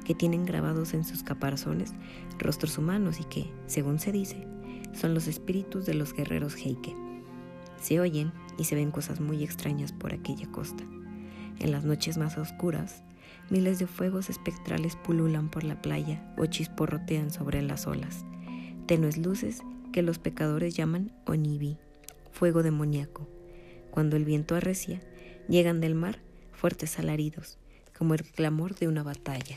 que 0.04 0.14
tienen 0.14 0.44
grabados 0.44 0.94
en 0.94 1.04
sus 1.04 1.23
caparazones 1.23 1.92
rostros 2.38 2.78
humanos 2.78 3.21
y 3.21 3.25
que, 3.25 3.50
según 3.66 3.99
se 3.99 4.12
dice, 4.12 4.47
son 4.92 5.14
los 5.14 5.26
espíritus 5.26 5.87
de 5.87 5.94
los 5.94 6.12
guerreros 6.12 6.56
Heike. 6.56 6.94
Se 7.80 8.00
oyen 8.00 8.32
y 8.59 8.64
se 8.64 8.75
ven 8.75 8.90
cosas 8.90 9.21
muy 9.21 9.42
extrañas 9.42 9.92
por 9.92 10.12
aquella 10.12 10.50
costa. 10.50 10.85
En 11.59 11.73
las 11.73 11.85
noches 11.85 12.18
más 12.18 12.38
oscuras, 12.38 13.02
miles 13.50 13.78
de 13.78 13.87
fuegos 13.87 14.30
espectrales 14.30 14.97
pululan 14.97 15.50
por 15.50 15.64
la 15.64 15.80
playa 15.80 16.23
o 16.37 16.47
chisporrotean 16.47 17.30
sobre 17.30 17.62
las 17.62 17.87
olas. 17.87 18.25
Tenues 18.87 19.16
luces 19.16 19.62
que 19.92 20.02
los 20.02 20.18
pecadores 20.18 20.75
llaman 20.75 21.12
onibi, 21.26 21.76
fuego 22.32 22.62
demoníaco. 22.62 23.28
Cuando 23.90 24.16
el 24.16 24.25
viento 24.25 24.56
arrecia, 24.56 25.00
llegan 25.49 25.80
del 25.80 25.94
mar 25.94 26.21
fuertes 26.52 26.99
alaridos, 26.99 27.59
como 27.97 28.14
el 28.14 28.23
clamor 28.23 28.75
de 28.76 28.88
una 28.88 29.02
batalla. 29.02 29.56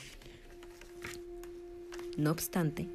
No 2.18 2.32
obstante, 2.32 2.88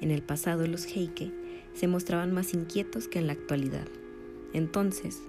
en 0.00 0.10
el 0.10 0.22
pasado 0.22 0.66
los 0.66 0.86
Heike 0.86 1.32
se 1.74 1.88
mostraban 1.88 2.32
más 2.32 2.54
inquietos 2.54 3.08
que 3.08 3.18
en 3.18 3.26
la 3.26 3.32
actualidad. 3.34 3.86
Entonces, 4.52 5.22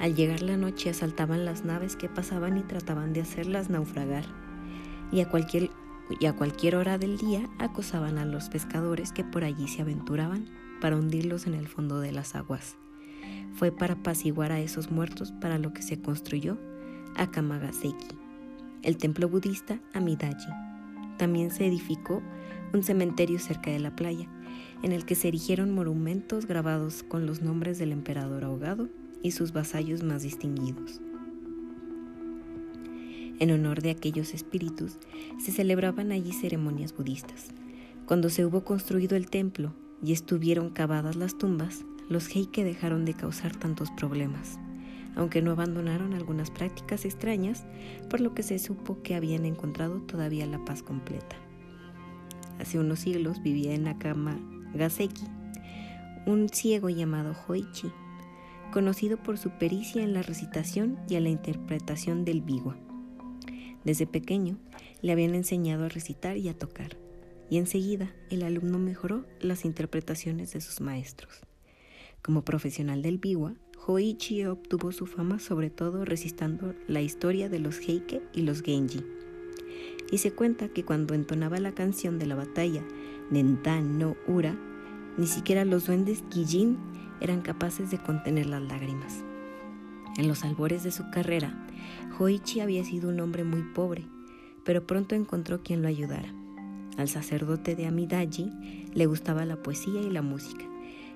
al 0.00 0.14
llegar 0.14 0.42
la 0.42 0.56
noche 0.56 0.90
asaltaban 0.90 1.44
las 1.44 1.64
naves 1.64 1.96
que 1.96 2.08
pasaban 2.08 2.58
y 2.58 2.62
trataban 2.62 3.12
de 3.12 3.20
hacerlas 3.20 3.70
naufragar, 3.70 4.24
y 5.12 5.20
a 5.20 5.28
cualquier, 5.28 5.70
y 6.20 6.26
a 6.26 6.34
cualquier 6.34 6.76
hora 6.76 6.98
del 6.98 7.18
día 7.18 7.48
acosaban 7.58 8.18
a 8.18 8.24
los 8.24 8.48
pescadores 8.48 9.12
que 9.12 9.24
por 9.24 9.44
allí 9.44 9.68
se 9.68 9.82
aventuraban 9.82 10.46
para 10.80 10.96
hundirlos 10.96 11.46
en 11.46 11.54
el 11.54 11.68
fondo 11.68 12.00
de 12.00 12.12
las 12.12 12.34
aguas. 12.34 12.76
Fue 13.54 13.70
para 13.70 13.94
apaciguar 13.94 14.50
a 14.50 14.60
esos 14.60 14.90
muertos 14.90 15.32
para 15.32 15.58
lo 15.58 15.72
que 15.72 15.82
se 15.82 16.00
construyó 16.00 16.58
Akamagaseki, 17.16 18.16
el 18.82 18.96
templo 18.96 19.28
budista 19.28 19.78
Amidaji. 19.94 20.50
También 21.18 21.50
se 21.50 21.66
edificó 21.66 22.22
un 22.72 22.82
cementerio 22.82 23.38
cerca 23.38 23.70
de 23.70 23.78
la 23.78 23.94
playa, 23.94 24.28
en 24.82 24.92
el 24.92 25.04
que 25.04 25.14
se 25.14 25.28
erigieron 25.28 25.74
monumentos 25.74 26.46
grabados 26.46 27.02
con 27.02 27.26
los 27.26 27.42
nombres 27.42 27.78
del 27.78 27.92
emperador 27.92 28.44
ahogado 28.44 28.88
y 29.22 29.32
sus 29.32 29.52
vasallos 29.52 30.02
más 30.02 30.22
distinguidos. 30.22 31.00
En 33.38 33.50
honor 33.50 33.82
de 33.82 33.90
aquellos 33.90 34.34
espíritus, 34.34 34.98
se 35.38 35.52
celebraban 35.52 36.12
allí 36.12 36.32
ceremonias 36.32 36.94
budistas. 36.94 37.48
Cuando 38.06 38.30
se 38.30 38.44
hubo 38.44 38.64
construido 38.64 39.16
el 39.16 39.30
templo 39.30 39.74
y 40.02 40.12
estuvieron 40.12 40.70
cavadas 40.70 41.16
las 41.16 41.38
tumbas, 41.38 41.84
los 42.08 42.28
Heike 42.28 42.64
dejaron 42.64 43.04
de 43.04 43.14
causar 43.14 43.56
tantos 43.56 43.90
problemas, 43.92 44.58
aunque 45.14 45.42
no 45.42 45.52
abandonaron 45.52 46.14
algunas 46.14 46.50
prácticas 46.50 47.04
extrañas, 47.04 47.64
por 48.10 48.20
lo 48.20 48.34
que 48.34 48.42
se 48.42 48.58
supo 48.58 49.02
que 49.02 49.14
habían 49.14 49.44
encontrado 49.44 50.00
todavía 50.02 50.46
la 50.46 50.64
paz 50.64 50.82
completa 50.82 51.36
hace 52.62 52.78
unos 52.78 53.00
siglos 53.00 53.42
vivía 53.42 53.74
en 53.74 53.82
Nakama 53.82 54.38
Gaseki, 54.72 55.24
un 56.26 56.48
ciego 56.48 56.88
llamado 56.88 57.34
Hoichi, 57.46 57.90
conocido 58.72 59.16
por 59.16 59.36
su 59.36 59.50
pericia 59.50 60.02
en 60.04 60.14
la 60.14 60.22
recitación 60.22 60.96
y 61.08 61.16
en 61.16 61.24
la 61.24 61.30
interpretación 61.30 62.24
del 62.24 62.40
biwa. 62.40 62.76
Desde 63.84 64.06
pequeño 64.06 64.58
le 65.02 65.10
habían 65.10 65.34
enseñado 65.34 65.86
a 65.86 65.88
recitar 65.88 66.36
y 66.36 66.48
a 66.48 66.56
tocar, 66.56 66.96
y 67.50 67.58
enseguida 67.58 68.14
el 68.30 68.44
alumno 68.44 68.78
mejoró 68.78 69.26
las 69.40 69.64
interpretaciones 69.64 70.52
de 70.52 70.60
sus 70.60 70.80
maestros. 70.80 71.40
Como 72.22 72.44
profesional 72.44 73.02
del 73.02 73.18
biwa, 73.18 73.54
Hoichi 73.88 74.44
obtuvo 74.44 74.92
su 74.92 75.06
fama 75.06 75.40
sobre 75.40 75.68
todo 75.68 76.04
recitando 76.04 76.76
la 76.86 77.02
historia 77.02 77.48
de 77.48 77.58
los 77.58 77.80
Heike 77.80 78.22
y 78.32 78.42
los 78.42 78.62
Genji 78.62 79.04
y 80.12 80.18
se 80.18 80.32
cuenta 80.32 80.68
que 80.68 80.84
cuando 80.84 81.14
entonaba 81.14 81.58
la 81.58 81.72
canción 81.72 82.20
de 82.20 82.26
la 82.26 82.36
batalla 82.36 82.82
Nentan 83.30 83.98
no 83.98 84.14
Ura, 84.28 84.54
ni 85.16 85.26
siquiera 85.26 85.64
los 85.64 85.86
duendes 85.86 86.22
Kijin 86.28 86.76
eran 87.20 87.40
capaces 87.40 87.90
de 87.90 87.98
contener 87.98 88.46
las 88.46 88.62
lágrimas. 88.62 89.24
En 90.18 90.28
los 90.28 90.44
albores 90.44 90.84
de 90.84 90.90
su 90.90 91.10
carrera, 91.10 91.66
Hoichi 92.18 92.60
había 92.60 92.84
sido 92.84 93.08
un 93.08 93.20
hombre 93.20 93.42
muy 93.42 93.62
pobre, 93.62 94.04
pero 94.64 94.86
pronto 94.86 95.14
encontró 95.14 95.62
quien 95.62 95.80
lo 95.80 95.88
ayudara. 95.88 96.32
Al 96.98 97.08
sacerdote 97.08 97.74
de 97.74 97.86
Amidaji 97.86 98.50
le 98.92 99.06
gustaba 99.06 99.46
la 99.46 99.62
poesía 99.62 100.02
y 100.02 100.10
la 100.10 100.20
música, 100.20 100.66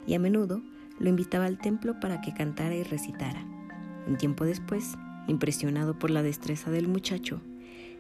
y 0.06 0.14
a 0.14 0.18
menudo 0.18 0.62
lo 0.98 1.10
invitaba 1.10 1.44
al 1.44 1.58
templo 1.58 2.00
para 2.00 2.22
que 2.22 2.32
cantara 2.32 2.74
y 2.74 2.82
recitara. 2.82 3.44
Un 4.08 4.16
tiempo 4.16 4.46
después, 4.46 4.94
impresionado 5.28 5.98
por 5.98 6.10
la 6.10 6.22
destreza 6.22 6.70
del 6.70 6.88
muchacho, 6.88 7.42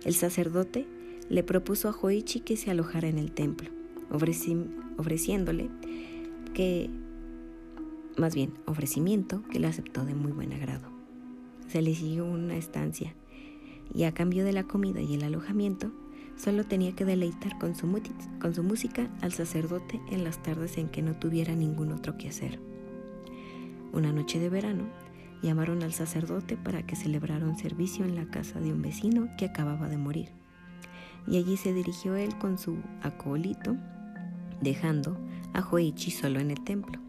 el 0.04 0.14
sacerdote 0.14 0.86
le 1.28 1.42
propuso 1.42 1.88
a 1.88 1.96
Hoichi 2.00 2.40
que 2.40 2.56
se 2.56 2.70
alojara 2.70 3.08
en 3.08 3.18
el 3.18 3.32
templo, 3.32 3.70
ofreciéndole 4.10 5.68
que, 6.54 6.88
más 8.16 8.34
bien, 8.34 8.54
ofrecimiento 8.66 9.42
que 9.50 9.58
le 9.58 9.66
aceptó 9.66 10.04
de 10.04 10.14
muy 10.14 10.32
buen 10.32 10.52
agrado. 10.52 10.88
Se 11.68 11.82
le 11.82 11.94
siguió 11.94 12.24
una 12.24 12.56
estancia 12.56 13.14
y 13.92 14.04
a 14.04 14.12
cambio 14.12 14.44
de 14.44 14.52
la 14.52 14.64
comida 14.64 15.00
y 15.00 15.14
el 15.14 15.24
alojamiento, 15.24 15.92
solo 16.36 16.64
tenía 16.64 16.94
que 16.94 17.04
deleitar 17.04 17.58
con 17.58 17.74
su, 17.74 17.86
con 18.40 18.54
su 18.54 18.62
música 18.62 19.10
al 19.20 19.32
sacerdote 19.32 20.00
en 20.10 20.24
las 20.24 20.42
tardes 20.42 20.76
en 20.78 20.88
que 20.88 21.02
no 21.02 21.14
tuviera 21.14 21.54
ningún 21.54 21.92
otro 21.92 22.16
que 22.18 22.28
hacer. 22.28 22.60
Una 23.92 24.12
noche 24.12 24.38
de 24.38 24.50
verano, 24.50 24.84
llamaron 25.42 25.82
al 25.82 25.92
sacerdote 25.92 26.56
para 26.56 26.84
que 26.84 26.96
celebrara 26.96 27.46
un 27.46 27.58
servicio 27.58 28.04
en 28.04 28.14
la 28.14 28.26
casa 28.26 28.60
de 28.60 28.72
un 28.72 28.82
vecino 28.82 29.28
que 29.36 29.44
acababa 29.44 29.88
de 29.88 29.98
morir. 29.98 30.30
Y 31.26 31.38
allí 31.38 31.56
se 31.56 31.72
dirigió 31.72 32.16
él 32.16 32.36
con 32.38 32.58
su 32.58 32.78
acólito, 33.02 33.76
dejando 34.60 35.18
a 35.52 35.62
Joichi 35.62 36.10
solo 36.10 36.40
en 36.40 36.50
el 36.50 36.62
templo. 36.64 37.00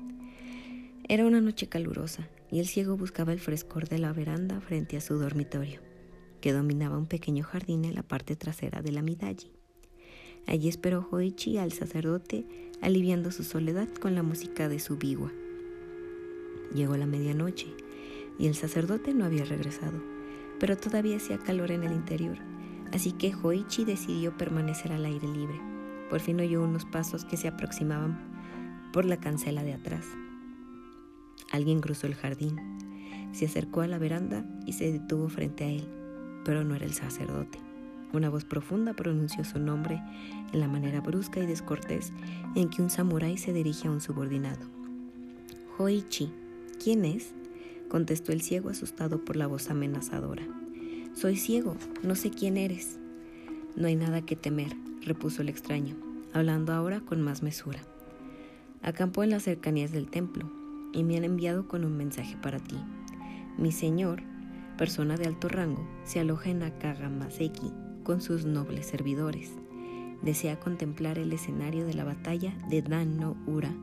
Era 1.08 1.26
una 1.26 1.40
noche 1.40 1.68
calurosa 1.68 2.28
y 2.52 2.60
el 2.60 2.68
ciego 2.68 2.98
buscaba 2.98 3.32
el 3.32 3.40
frescor 3.40 3.88
de 3.88 4.00
la 4.00 4.14
veranda 4.14 4.60
frente 4.60 4.98
a 4.98 5.02
su 5.02 5.18
dormitorio, 5.18 5.80
que 6.42 6.54
dominaba 6.54 6.98
un 6.98 7.08
pequeño 7.08 7.44
jardín 7.44 7.86
en 7.86 7.96
la 7.96 8.04
parte 8.04 8.36
trasera 8.36 8.82
de 8.82 8.92
la 8.92 9.02
Midaji. 9.02 9.52
Allí 10.48 10.70
esperó 10.70 11.02
Joichi 11.02 11.58
al 11.58 11.74
sacerdote, 11.74 12.46
aliviando 12.82 13.32
su 13.32 13.44
soledad 13.44 13.90
con 14.02 14.16
la 14.16 14.24
música 14.24 14.70
de 14.70 14.80
su 14.80 14.98
biwa. 14.98 15.32
Llegó 16.74 16.96
la 16.98 17.06
medianoche 17.06 17.68
y 18.38 18.48
el 18.48 18.56
sacerdote 18.56 19.14
no 19.14 19.26
había 19.26 19.46
regresado, 19.46 20.02
pero 20.60 20.78
todavía 20.78 21.18
hacía 21.18 21.38
calor 21.38 21.72
en 21.72 21.84
el 21.84 21.92
interior, 21.92 22.38
así 22.94 23.12
que 23.12 23.34
Hoichi 23.36 23.86
decidió 23.86 24.36
permanecer 24.38 24.92
al 24.92 25.06
aire 25.06 25.28
libre. 25.28 25.60
Por 26.10 26.20
fin 26.20 26.40
oyó 26.40 26.64
unos 26.64 26.86
pasos 26.86 27.26
que 27.26 27.38
se 27.38 27.48
aproximaban 27.48 28.18
por 28.94 29.06
la 29.06 29.18
cancela 29.18 29.64
de 29.64 29.74
atrás. 29.74 30.06
Alguien 31.52 31.82
cruzó 31.82 32.08
el 32.08 32.16
jardín, 32.16 32.58
se 33.32 33.46
acercó 33.46 33.82
a 33.82 33.88
la 33.88 34.00
veranda 34.00 34.46
y 34.66 34.74
se 34.74 34.92
detuvo 34.92 35.30
frente 35.30 35.64
a 35.66 35.70
él, 35.70 35.88
pero 36.46 36.64
no 36.64 36.76
era 36.76 36.86
el 36.86 36.94
sacerdote. 36.94 37.60
Una 38.14 38.30
voz 38.30 38.46
profunda 38.46 38.94
pronunció 38.94 39.44
su 39.44 39.60
nombre 39.60 40.02
en 40.54 40.60
la 40.60 40.68
manera 40.68 41.02
brusca 41.02 41.42
y 41.42 41.46
descortés 41.46 42.14
en 42.56 42.70
que 42.70 42.82
un 42.82 42.90
samurái 42.90 43.38
se 43.38 43.52
dirige 43.52 43.88
a 43.88 43.92
un 43.92 44.00
subordinado. 44.00 44.66
Hoichi, 45.78 46.32
¿quién 46.82 47.04
es? 47.06 47.34
Contestó 47.90 48.32
el 48.32 48.42
ciego 48.42 48.70
asustado 48.70 49.24
por 49.24 49.36
la 49.36 49.48
voz 49.48 49.70
amenazadora. 49.70 50.44
Soy 51.14 51.36
ciego, 51.38 51.76
no 52.04 52.16
sé 52.16 52.30
quién 52.30 52.58
eres. 52.58 53.00
No 53.76 53.88
hay 53.88 53.96
nada 53.96 54.22
que 54.22 54.36
temer, 54.36 54.76
repuso 55.02 55.42
el 55.42 55.50
extraño, 55.50 55.96
hablando 56.34 56.74
ahora 56.74 57.00
con 57.00 57.22
más 57.22 57.44
mesura. 57.44 57.80
Acampó 58.82 59.24
en 59.24 59.32
las 59.32 59.44
cercanías 59.44 59.92
del 59.92 60.10
templo 60.10 60.50
y 60.94 61.04
me 61.04 61.18
han 61.18 61.24
enviado 61.24 61.68
con 61.68 61.86
un 61.86 61.98
mensaje 61.98 62.38
para 62.42 62.60
ti. 62.60 62.78
Mi 63.58 63.72
señor, 63.72 64.22
persona 64.78 65.18
de 65.18 65.26
alto 65.26 65.48
rango, 65.50 65.88
se 66.04 66.20
aloja 66.20 66.50
en 66.50 66.64
Akagamaseki 66.64 67.74
con 68.04 68.22
sus 68.22 68.46
nobles 68.46 68.86
servidores. 68.86 69.52
Desea 70.22 70.60
contemplar 70.60 71.20
el 71.20 71.34
escenario 71.34 71.86
de 71.86 71.94
la 71.94 72.04
batalla 72.04 72.54
de 72.70 72.82
Dan 72.82 73.18
no 73.18 73.36
Ura 73.46 73.74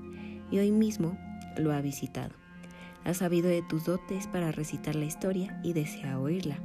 y 0.50 0.58
hoy 0.58 0.72
mismo 0.72 1.18
lo 1.56 1.72
ha 1.72 1.80
visitado. 1.80 2.43
Ha 3.04 3.14
sabido 3.14 3.48
de 3.48 3.62
tus 3.62 3.84
dotes 3.84 4.26
para 4.26 4.52
recitar 4.52 4.94
la 4.94 5.04
historia 5.04 5.60
y 5.62 5.72
desea 5.72 6.18
oírla. 6.18 6.58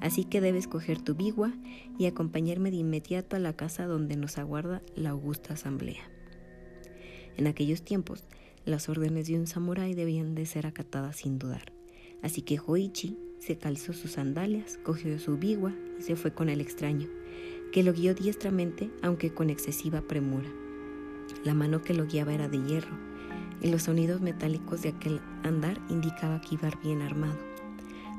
Así 0.00 0.24
que 0.24 0.40
debes 0.40 0.66
coger 0.66 1.00
tu 1.00 1.14
bigua 1.14 1.52
y 1.98 2.06
acompañarme 2.06 2.70
de 2.70 2.78
inmediato 2.78 3.36
a 3.36 3.38
la 3.38 3.52
casa 3.52 3.86
donde 3.86 4.16
nos 4.16 4.38
aguarda 4.38 4.82
la 4.96 5.10
augusta 5.10 5.54
asamblea. 5.54 6.02
En 7.36 7.46
aquellos 7.46 7.82
tiempos, 7.82 8.24
las 8.64 8.88
órdenes 8.88 9.28
de 9.28 9.38
un 9.38 9.46
samurái 9.46 9.94
debían 9.94 10.34
de 10.34 10.46
ser 10.46 10.66
acatadas 10.66 11.16
sin 11.16 11.38
dudar. 11.38 11.72
Así 12.22 12.42
que 12.42 12.58
Hoichi 12.64 13.18
se 13.38 13.58
calzó 13.58 13.92
sus 13.92 14.12
sandalias, 14.12 14.78
cogió 14.82 15.18
su 15.18 15.36
bigua 15.36 15.74
y 15.98 16.02
se 16.02 16.16
fue 16.16 16.32
con 16.32 16.48
el 16.48 16.60
extraño, 16.60 17.08
que 17.72 17.82
lo 17.82 17.92
guió 17.92 18.14
diestramente, 18.14 18.90
aunque 19.02 19.32
con 19.32 19.50
excesiva 19.50 20.02
premura. 20.02 20.48
La 21.44 21.54
mano 21.54 21.82
que 21.82 21.94
lo 21.94 22.06
guiaba 22.06 22.34
era 22.34 22.48
de 22.48 22.62
hierro, 22.62 22.96
y 23.62 23.68
los 23.68 23.84
sonidos 23.84 24.20
metálicos 24.20 24.82
de 24.82 24.90
aquel 24.90 25.20
andar 25.44 25.80
indicaba 25.88 26.40
que 26.40 26.56
iba 26.56 26.70
bien 26.82 27.00
armado. 27.00 27.38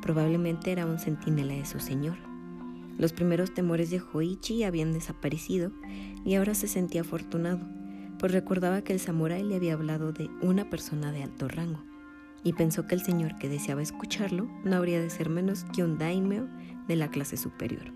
Probablemente 0.01 0.71
era 0.71 0.85
un 0.85 0.99
centinela 0.99 1.53
de 1.53 1.65
su 1.65 1.79
señor. 1.79 2.17
Los 2.97 3.11
primeros 3.13 3.53
temores 3.53 3.89
de 3.89 4.01
Hoichi 4.01 4.63
habían 4.63 4.93
desaparecido 4.93 5.71
y 6.25 6.35
ahora 6.35 6.53
se 6.53 6.67
sentía 6.67 7.01
afortunado, 7.01 7.59
pues 8.19 8.31
recordaba 8.31 8.83
que 8.83 8.93
el 8.93 8.99
samurái 8.99 9.43
le 9.43 9.55
había 9.55 9.73
hablado 9.73 10.13
de 10.13 10.29
una 10.41 10.69
persona 10.69 11.11
de 11.11 11.23
alto 11.23 11.47
rango 11.47 11.83
y 12.43 12.53
pensó 12.53 12.87
que 12.87 12.95
el 12.95 13.01
señor 13.01 13.37
que 13.37 13.49
deseaba 13.49 13.81
escucharlo 13.81 14.49
no 14.63 14.75
habría 14.75 15.01
de 15.01 15.09
ser 15.09 15.29
menos 15.29 15.65
que 15.75 15.83
un 15.83 15.97
daimyo 15.97 16.47
de 16.87 16.95
la 16.95 17.09
clase 17.09 17.37
superior. 17.37 17.91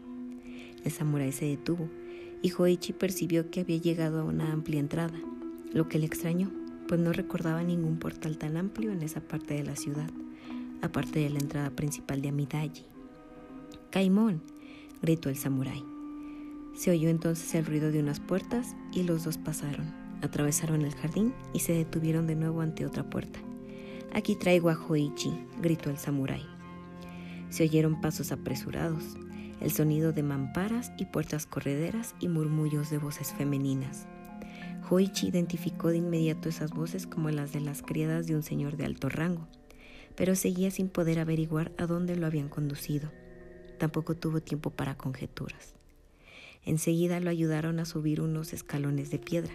El 0.84 0.92
samurái 0.92 1.32
se 1.32 1.46
detuvo 1.46 1.89
y 2.42 2.51
Hoichi 2.51 2.94
percibió 2.94 3.50
que 3.50 3.62
había 3.62 3.77
llegado 3.77 4.22
a 4.22 4.24
una 4.24 4.51
amplia 4.51 4.80
entrada, 4.80 5.18
lo 5.74 5.88
que 5.89 6.00
le 6.00 6.06
extrañó, 6.06 6.50
pues 6.88 7.00
no 7.00 7.12
recordaba 7.13 7.63
ningún 7.63 8.00
portal 8.00 8.38
tan 8.38 8.58
amplio 8.58 8.91
en 8.91 9.04
esa 9.04 9.21
parte 9.21 9.54
de 9.54 9.63
la 9.63 9.76
ciudad, 9.76 10.10
aparte 10.82 11.19
de 11.19 11.30
la 11.30 11.39
entrada 11.39 11.69
principal 11.69 12.21
de 12.21 12.30
Amidaji. 12.30 12.86
Caimón, 13.91 14.41
gritó 15.02 15.30
el 15.30 15.38
samurái. 15.38 15.84
Se 16.76 16.91
oyó 16.91 17.10
entonces 17.10 17.54
el 17.56 17.65
ruido 17.65 17.91
de 17.91 18.00
unas 18.00 18.19
puertas 18.19 18.76
y 18.93 19.04
los 19.04 19.23
dos 19.23 19.38
pasaron, 19.38 19.93
atravesaron 20.21 20.82
el 20.84 20.93
jardín 20.95 21.34
y 21.54 21.60
se 21.60 21.73
detuvieron 21.73 22.28
de 22.28 22.36
nuevo 22.36 22.62
ante 22.62 22.86
otra 22.86 23.10
puerta. 23.10 23.39
Aquí 24.13 24.36
traigo 24.36 24.69
a 24.69 24.78
Hoichi, 24.78 25.32
gritó 25.62 25.89
el 25.89 25.97
samurái. 25.97 26.45
Se 27.50 27.63
oyeron 27.63 28.02
pasos 28.02 28.32
apresurados, 28.32 29.17
el 29.60 29.71
sonido 29.71 30.12
de 30.13 30.23
mamparas 30.23 30.91
y 30.97 31.06
puertas 31.06 31.45
correderas 31.45 32.15
y 32.19 32.28
murmullos 32.28 32.89
de 32.89 32.97
voces 33.00 33.34
femeninas. 33.34 34.08
Hoichi 34.89 35.28
identificó 35.28 35.89
de 35.89 35.97
inmediato 35.97 36.47
esas 36.47 36.71
voces 36.71 37.08
como 37.08 37.30
las 37.30 37.52
de 37.52 37.60
las 37.60 37.82
criadas 37.82 38.26
de 38.26 38.36
un 38.36 38.43
señor 38.43 38.78
de 38.78 38.86
alto 38.86 39.10
rango, 39.10 39.45
pero 40.15 40.34
seguía 40.34 40.71
sin 40.71 40.88
poder 40.88 41.19
averiguar 41.19 41.73
a 41.78 41.86
dónde 41.88 42.15
lo 42.15 42.26
habían 42.26 42.47
conducido. 42.47 43.12
Tampoco 43.80 44.15
tuvo 44.15 44.39
tiempo 44.39 44.69
para 44.69 44.95
conjeturas. 44.95 45.76
Enseguida 46.63 47.19
lo 47.19 47.30
ayudaron 47.30 47.80
a 47.80 47.86
subir 47.86 48.21
unos 48.21 48.54
escalones 48.54 49.12
de 49.12 49.19
piedra. 49.19 49.54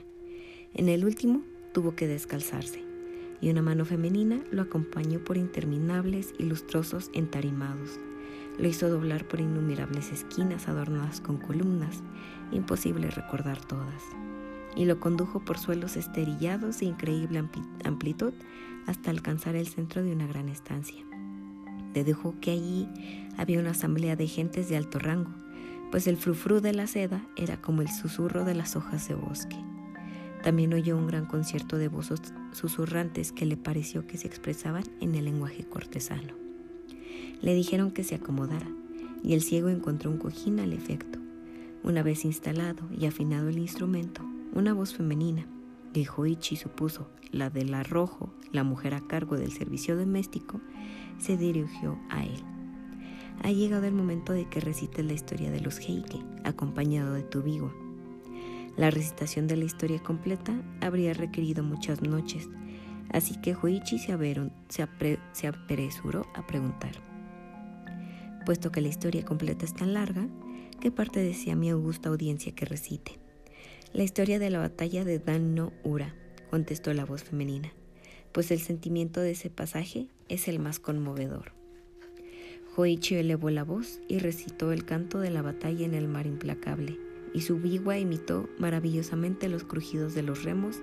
En 0.74 0.90
el 0.90 1.04
último 1.04 1.42
tuvo 1.72 1.96
que 1.96 2.06
descalzarse 2.06 2.84
y 3.40 3.48
una 3.48 3.62
mano 3.62 3.86
femenina 3.86 4.44
lo 4.50 4.62
acompañó 4.62 5.24
por 5.24 5.38
interminables 5.38 6.34
y 6.38 6.44
lustrosos 6.44 7.10
entarimados. 7.14 7.98
Lo 8.58 8.68
hizo 8.68 8.90
doblar 8.90 9.26
por 9.26 9.40
innumerables 9.40 10.12
esquinas 10.12 10.68
adornadas 10.68 11.22
con 11.22 11.38
columnas, 11.38 12.02
imposible 12.52 13.10
recordar 13.10 13.64
todas, 13.64 14.02
y 14.76 14.84
lo 14.84 15.00
condujo 15.00 15.40
por 15.40 15.58
suelos 15.58 15.96
esterillados 15.96 16.80
de 16.80 16.86
increíble 16.86 17.44
amplitud 17.84 18.32
hasta 18.86 19.10
alcanzar 19.10 19.56
el 19.56 19.66
centro 19.66 20.02
de 20.02 20.12
una 20.12 20.26
gran 20.26 20.48
estancia. 20.48 21.04
Dedujo 21.92 22.34
que 22.40 22.52
allí 22.52 22.88
había 23.36 23.60
una 23.60 23.70
asamblea 23.70 24.16
de 24.16 24.26
gentes 24.26 24.68
de 24.68 24.76
alto 24.76 24.98
rango, 24.98 25.30
pues 25.90 26.06
el 26.06 26.16
frufru 26.16 26.60
de 26.60 26.72
la 26.72 26.86
seda 26.86 27.26
era 27.36 27.60
como 27.60 27.82
el 27.82 27.88
susurro 27.88 28.44
de 28.44 28.54
las 28.54 28.76
hojas 28.76 29.06
de 29.08 29.14
bosque. 29.14 29.56
También 30.42 30.72
oyó 30.72 30.96
un 30.96 31.06
gran 31.06 31.26
concierto 31.26 31.76
de 31.76 31.88
voces 31.88 32.20
susurrantes 32.52 33.30
que 33.30 33.46
le 33.46 33.56
pareció 33.56 34.06
que 34.06 34.16
se 34.16 34.26
expresaban 34.26 34.84
en 35.00 35.14
el 35.14 35.26
lenguaje 35.26 35.64
cortesano. 35.64 36.34
Le 37.40 37.54
dijeron 37.54 37.90
que 37.92 38.04
se 38.04 38.14
acomodara, 38.14 38.68
y 39.22 39.34
el 39.34 39.42
ciego 39.42 39.68
encontró 39.68 40.10
un 40.10 40.18
cojín 40.18 40.58
al 40.58 40.72
efecto. 40.72 41.18
Una 41.84 42.02
vez 42.02 42.24
instalado 42.24 42.88
y 42.90 43.06
afinado 43.06 43.48
el 43.48 43.58
instrumento, 43.58 44.22
una 44.52 44.74
voz 44.74 44.94
femenina, 44.94 45.46
que 45.94 46.06
Hoichi 46.14 46.56
supuso 46.56 47.08
la 47.30 47.48
del 47.48 47.72
arrojo, 47.74 48.32
la 48.52 48.64
mujer 48.64 48.94
a 48.94 49.00
cargo 49.00 49.36
del 49.36 49.52
servicio 49.52 49.96
doméstico, 49.96 50.60
se 51.18 51.36
dirigió 51.36 51.98
a 52.10 52.24
él. 52.24 52.42
Ha 53.42 53.50
llegado 53.50 53.86
el 53.86 53.94
momento 53.94 54.32
de 54.32 54.48
que 54.48 54.60
recites 54.60 55.04
la 55.04 55.14
historia 55.14 55.50
de 55.50 55.60
los 55.60 55.78
Heike, 55.78 56.22
acompañado 56.44 57.14
de 57.14 57.22
tu 57.22 57.42
vigo. 57.42 57.72
La 58.76 58.90
recitación 58.90 59.46
de 59.46 59.56
la 59.56 59.64
historia 59.64 60.02
completa 60.02 60.54
habría 60.80 61.14
requerido 61.14 61.62
muchas 61.62 62.02
noches, 62.02 62.48
así 63.10 63.40
que 63.40 63.54
Huichi 63.54 63.98
se, 63.98 64.16
se 65.32 65.46
apresuró 65.46 66.26
a 66.34 66.46
preguntar. 66.46 66.92
Puesto 68.44 68.70
que 68.70 68.80
la 68.80 68.88
historia 68.88 69.24
completa 69.24 69.64
es 69.64 69.74
tan 69.74 69.94
larga, 69.94 70.26
¿qué 70.80 70.90
parte 70.90 71.20
desea 71.20 71.56
mi 71.56 71.70
augusta 71.70 72.08
audiencia 72.08 72.54
que 72.54 72.66
recite? 72.66 73.21
La 73.94 74.04
historia 74.04 74.38
de 74.38 74.48
la 74.48 74.58
batalla 74.58 75.04
de 75.04 75.18
Dan 75.18 75.54
no 75.54 75.70
Ura, 75.84 76.14
contestó 76.48 76.94
la 76.94 77.04
voz 77.04 77.24
femenina, 77.24 77.74
pues 78.32 78.50
el 78.50 78.58
sentimiento 78.58 79.20
de 79.20 79.32
ese 79.32 79.50
pasaje 79.50 80.06
es 80.30 80.48
el 80.48 80.58
más 80.58 80.78
conmovedor. 80.78 81.52
Hoichi 82.74 83.16
elevó 83.16 83.50
la 83.50 83.64
voz 83.64 84.00
y 84.08 84.18
recitó 84.18 84.72
el 84.72 84.86
canto 84.86 85.18
de 85.18 85.28
la 85.28 85.42
batalla 85.42 85.84
en 85.84 85.92
el 85.92 86.08
mar 86.08 86.26
implacable 86.26 86.98
y 87.34 87.42
su 87.42 87.58
vigua 87.58 87.98
imitó 87.98 88.48
maravillosamente 88.58 89.50
los 89.50 89.64
crujidos 89.64 90.14
de 90.14 90.22
los 90.22 90.42
remos 90.42 90.80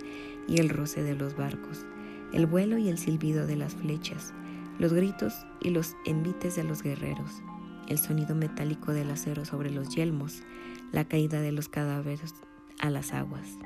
y 0.47 0.59
el 0.59 0.69
roce 0.69 1.01
de 1.01 1.15
los 1.15 1.35
barcos, 1.35 1.87
el 2.31 2.45
vuelo 2.45 2.77
y 2.77 2.89
el 2.89 2.99
silbido 2.99 3.47
de 3.47 3.55
las 3.55 3.73
flechas, 3.73 4.35
los 4.77 4.93
gritos 4.93 5.33
y 5.61 5.71
los 5.71 5.95
envites 6.05 6.55
de 6.55 6.63
los 6.63 6.83
guerreros, 6.83 7.41
el 7.87 7.97
sonido 7.97 8.35
metálico 8.35 8.93
del 8.93 9.09
acero 9.09 9.45
sobre 9.45 9.71
los 9.71 9.89
yelmos, 9.95 10.43
la 10.91 11.07
caída 11.07 11.41
de 11.41 11.51
los 11.51 11.69
cadáveres 11.69 12.35
a 12.79 12.89
las 12.89 13.13
aguas. 13.13 13.57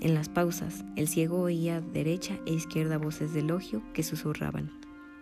En 0.00 0.14
las 0.14 0.28
pausas, 0.28 0.84
el 0.96 1.08
ciego 1.08 1.40
oía 1.40 1.80
derecha 1.80 2.38
e 2.46 2.54
izquierda 2.54 2.98
voces 2.98 3.32
de 3.32 3.40
elogio 3.40 3.82
que 3.92 4.02
susurraban. 4.02 4.70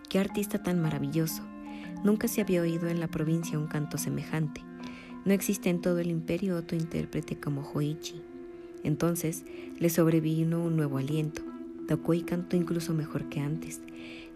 ¡Qué 0.09 0.19
artista 0.19 0.63
tan 0.63 0.81
maravilloso! 0.81 1.43
Nunca 2.05 2.29
se 2.29 2.41
había 2.41 2.63
oído 2.63 2.89
en 2.89 3.01
la 3.01 3.09
provincia 3.09 3.59
un 3.59 3.67
canto 3.67 3.99
semejante. 3.99 4.61
No 5.25 5.33
existe 5.33 5.71
en 5.71 5.81
todo 5.81 5.99
el 5.99 6.11
imperio 6.11 6.57
otro 6.57 6.77
intérprete 6.77 7.41
como 7.41 7.63
Hoichi. 7.63 8.23
Entonces 8.85 9.45
le 9.79 9.91
sobrevino 9.91 10.63
un 10.63 10.77
nuevo 10.77 10.99
aliento. 10.99 11.43
Tocó 11.89 12.15
y 12.15 12.23
cantó 12.23 12.57
incluso 12.57 12.93
mejor 12.95 13.29
que 13.29 13.41
antes, 13.41 13.81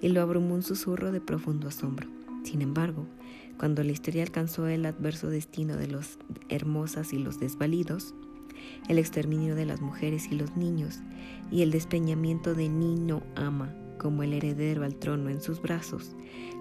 y 0.00 0.08
lo 0.08 0.20
abrumó 0.22 0.54
un 0.54 0.62
susurro 0.62 1.12
de 1.12 1.20
profundo 1.20 1.68
asombro. 1.68 2.08
Sin 2.44 2.62
embargo, 2.62 3.06
cuando 3.58 3.84
la 3.84 3.92
historia 3.92 4.22
alcanzó 4.22 4.66
el 4.66 4.86
adverso 4.86 5.28
destino 5.28 5.76
de 5.76 5.86
los 5.86 6.18
hermosas 6.48 7.12
y 7.12 7.18
los 7.18 7.38
desvalidos, 7.38 8.14
el 8.88 8.98
exterminio 8.98 9.54
de 9.54 9.66
las 9.66 9.80
mujeres 9.80 10.28
y 10.30 10.36
los 10.36 10.56
niños, 10.56 11.00
y 11.50 11.62
el 11.62 11.70
despeñamiento 11.70 12.54
de 12.54 12.68
Nino 12.68 13.22
Ama, 13.36 13.74
como 13.98 14.22
el 14.22 14.32
heredero 14.32 14.84
al 14.84 14.96
trono 14.96 15.28
en 15.28 15.42
sus 15.42 15.60
brazos, 15.60 16.16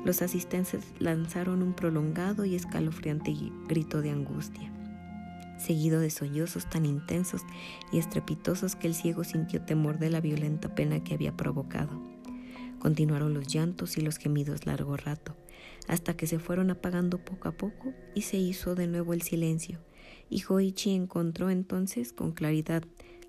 los 0.06 0.22
asistentes 0.22 0.84
lanzaron 1.00 1.62
un 1.62 1.74
prolongado 1.74 2.46
y 2.46 2.56
escalofriante 2.56 3.34
grito 3.68 4.02
de 4.02 4.12
angustia, 4.12 4.72
seguido 5.58 6.00
de 6.00 6.10
sollozos 6.10 6.70
tan 6.70 6.86
intensos 6.86 7.42
y 7.92 7.98
estrepitosos 7.98 8.76
que 8.76 8.88
el 8.88 8.96
ciego 8.96 9.24
sintió 9.24 9.62
temor 9.62 10.00
de 10.00 10.10
la 10.10 10.22
violenta 10.22 10.76
pena 10.76 11.04
que 11.04 11.14
había 11.14 11.36
provocado. 11.36 12.02
Continuaron 12.80 13.34
los 13.34 13.48
llantos 13.48 13.98
y 13.98 14.02
los 14.02 14.18
gemidos 14.18 14.66
largo 14.66 14.96
rato, 14.96 15.36
hasta 15.88 16.16
que 16.16 16.28
se 16.28 16.40
fueron 16.40 16.72
apagando 16.72 17.18
poco 17.18 17.50
a 17.50 17.52
poco 17.52 17.94
y 18.16 18.22
se 18.22 18.38
hizo 18.38 18.76
de 18.76 18.88
nuevo 18.88 19.14
el 19.14 19.22
silencio, 19.22 19.80
y 20.30 20.44
Hoichi 20.48 20.92
encontró 20.92 21.50
entonces 21.50 22.14
con 22.14 22.32
claridad 22.32 22.84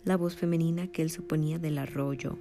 la 0.04 0.16
voz 0.16 0.36
femenina 0.36 0.86
que 0.88 1.02
él 1.02 1.10
suponía 1.10 1.58
del 1.58 1.78
arroyo. 1.78 2.38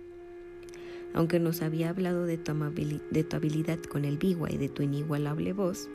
Aunque 1.14 1.40
nos 1.40 1.62
había 1.62 1.90
hablado 1.90 2.26
de 2.26 2.38
tu, 2.38 2.54
de 2.54 3.24
tu 3.24 3.36
habilidad 3.36 3.80
con 3.80 4.06
el 4.06 4.18
bigua 4.18 4.52
y 4.52 4.58
de 4.58 4.70
tu 4.70 4.84
inigualable 4.84 5.54
voz, 5.54 5.90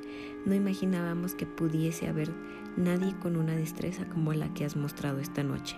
no 0.44 0.54
imaginábamos 0.54 1.34
que 1.34 1.46
pudiese 1.46 2.08
haber 2.08 2.30
nadie 2.76 3.14
con 3.20 3.36
una 3.36 3.54
destreza 3.54 4.08
como 4.08 4.32
la 4.32 4.52
que 4.54 4.64
has 4.64 4.76
mostrado 4.76 5.20
esta 5.20 5.44
noche. 5.44 5.76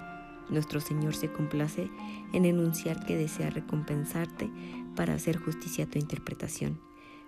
Nuestro 0.49 0.81
Señor 0.81 1.15
se 1.15 1.31
complace 1.31 1.91
en 2.33 2.45
enunciar 2.45 3.05
que 3.05 3.17
desea 3.17 3.51
recompensarte 3.51 4.51
para 4.95 5.15
hacer 5.15 5.37
justicia 5.37 5.85
a 5.85 5.89
tu 5.89 5.99
interpretación, 5.99 6.81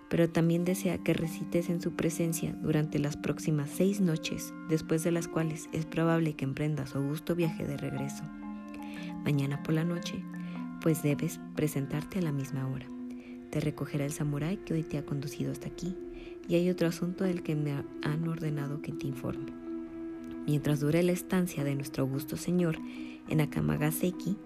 pero 0.09 0.27
también 0.27 0.65
desea 0.65 0.97
que 0.97 1.13
recites 1.13 1.69
en 1.69 1.81
su 1.81 1.93
presencia 1.93 2.55
durante 2.61 2.97
las 2.99 3.15
próximas 3.15 3.69
seis 3.69 4.01
noches, 4.01 4.53
después 4.67 5.03
de 5.03 5.11
las 5.11 5.27
cuales 5.27 5.69
es 5.71 5.85
probable 5.85 6.33
que 6.33 6.45
emprendas 6.45 6.89
su 6.89 6.97
augusto 6.97 7.35
viaje 7.35 7.65
de 7.65 7.77
regreso. 7.77 8.23
Mañana 9.23 9.61
por 9.61 9.75
la 9.75 9.83
noche, 9.83 10.23
pues 10.81 11.03
debes 11.03 11.39
presentarte 11.55 12.19
a 12.19 12.23
la 12.23 12.31
misma 12.31 12.67
hora. 12.67 12.87
Te 13.51 13.59
recogerá 13.59 14.05
el 14.05 14.11
samurái 14.11 14.57
que 14.57 14.73
hoy 14.73 14.83
te 14.83 14.97
ha 14.97 15.05
conducido 15.05 15.51
hasta 15.51 15.67
aquí, 15.67 15.95
y 16.47 16.55
hay 16.55 16.69
otro 16.71 16.87
asunto 16.87 17.23
del 17.23 17.43
que 17.43 17.55
me 17.55 17.73
han 18.01 18.27
ordenado 18.27 18.81
que 18.81 18.91
te 18.91 19.05
informe. 19.05 19.53
Mientras 20.47 20.79
dure 20.79 21.03
la 21.03 21.11
estancia 21.11 21.63
de 21.63 21.75
nuestro 21.75 22.03
augusto 22.03 22.35
Señor 22.35 22.79
en 23.27 23.41
Akamagaseki, 23.41 24.37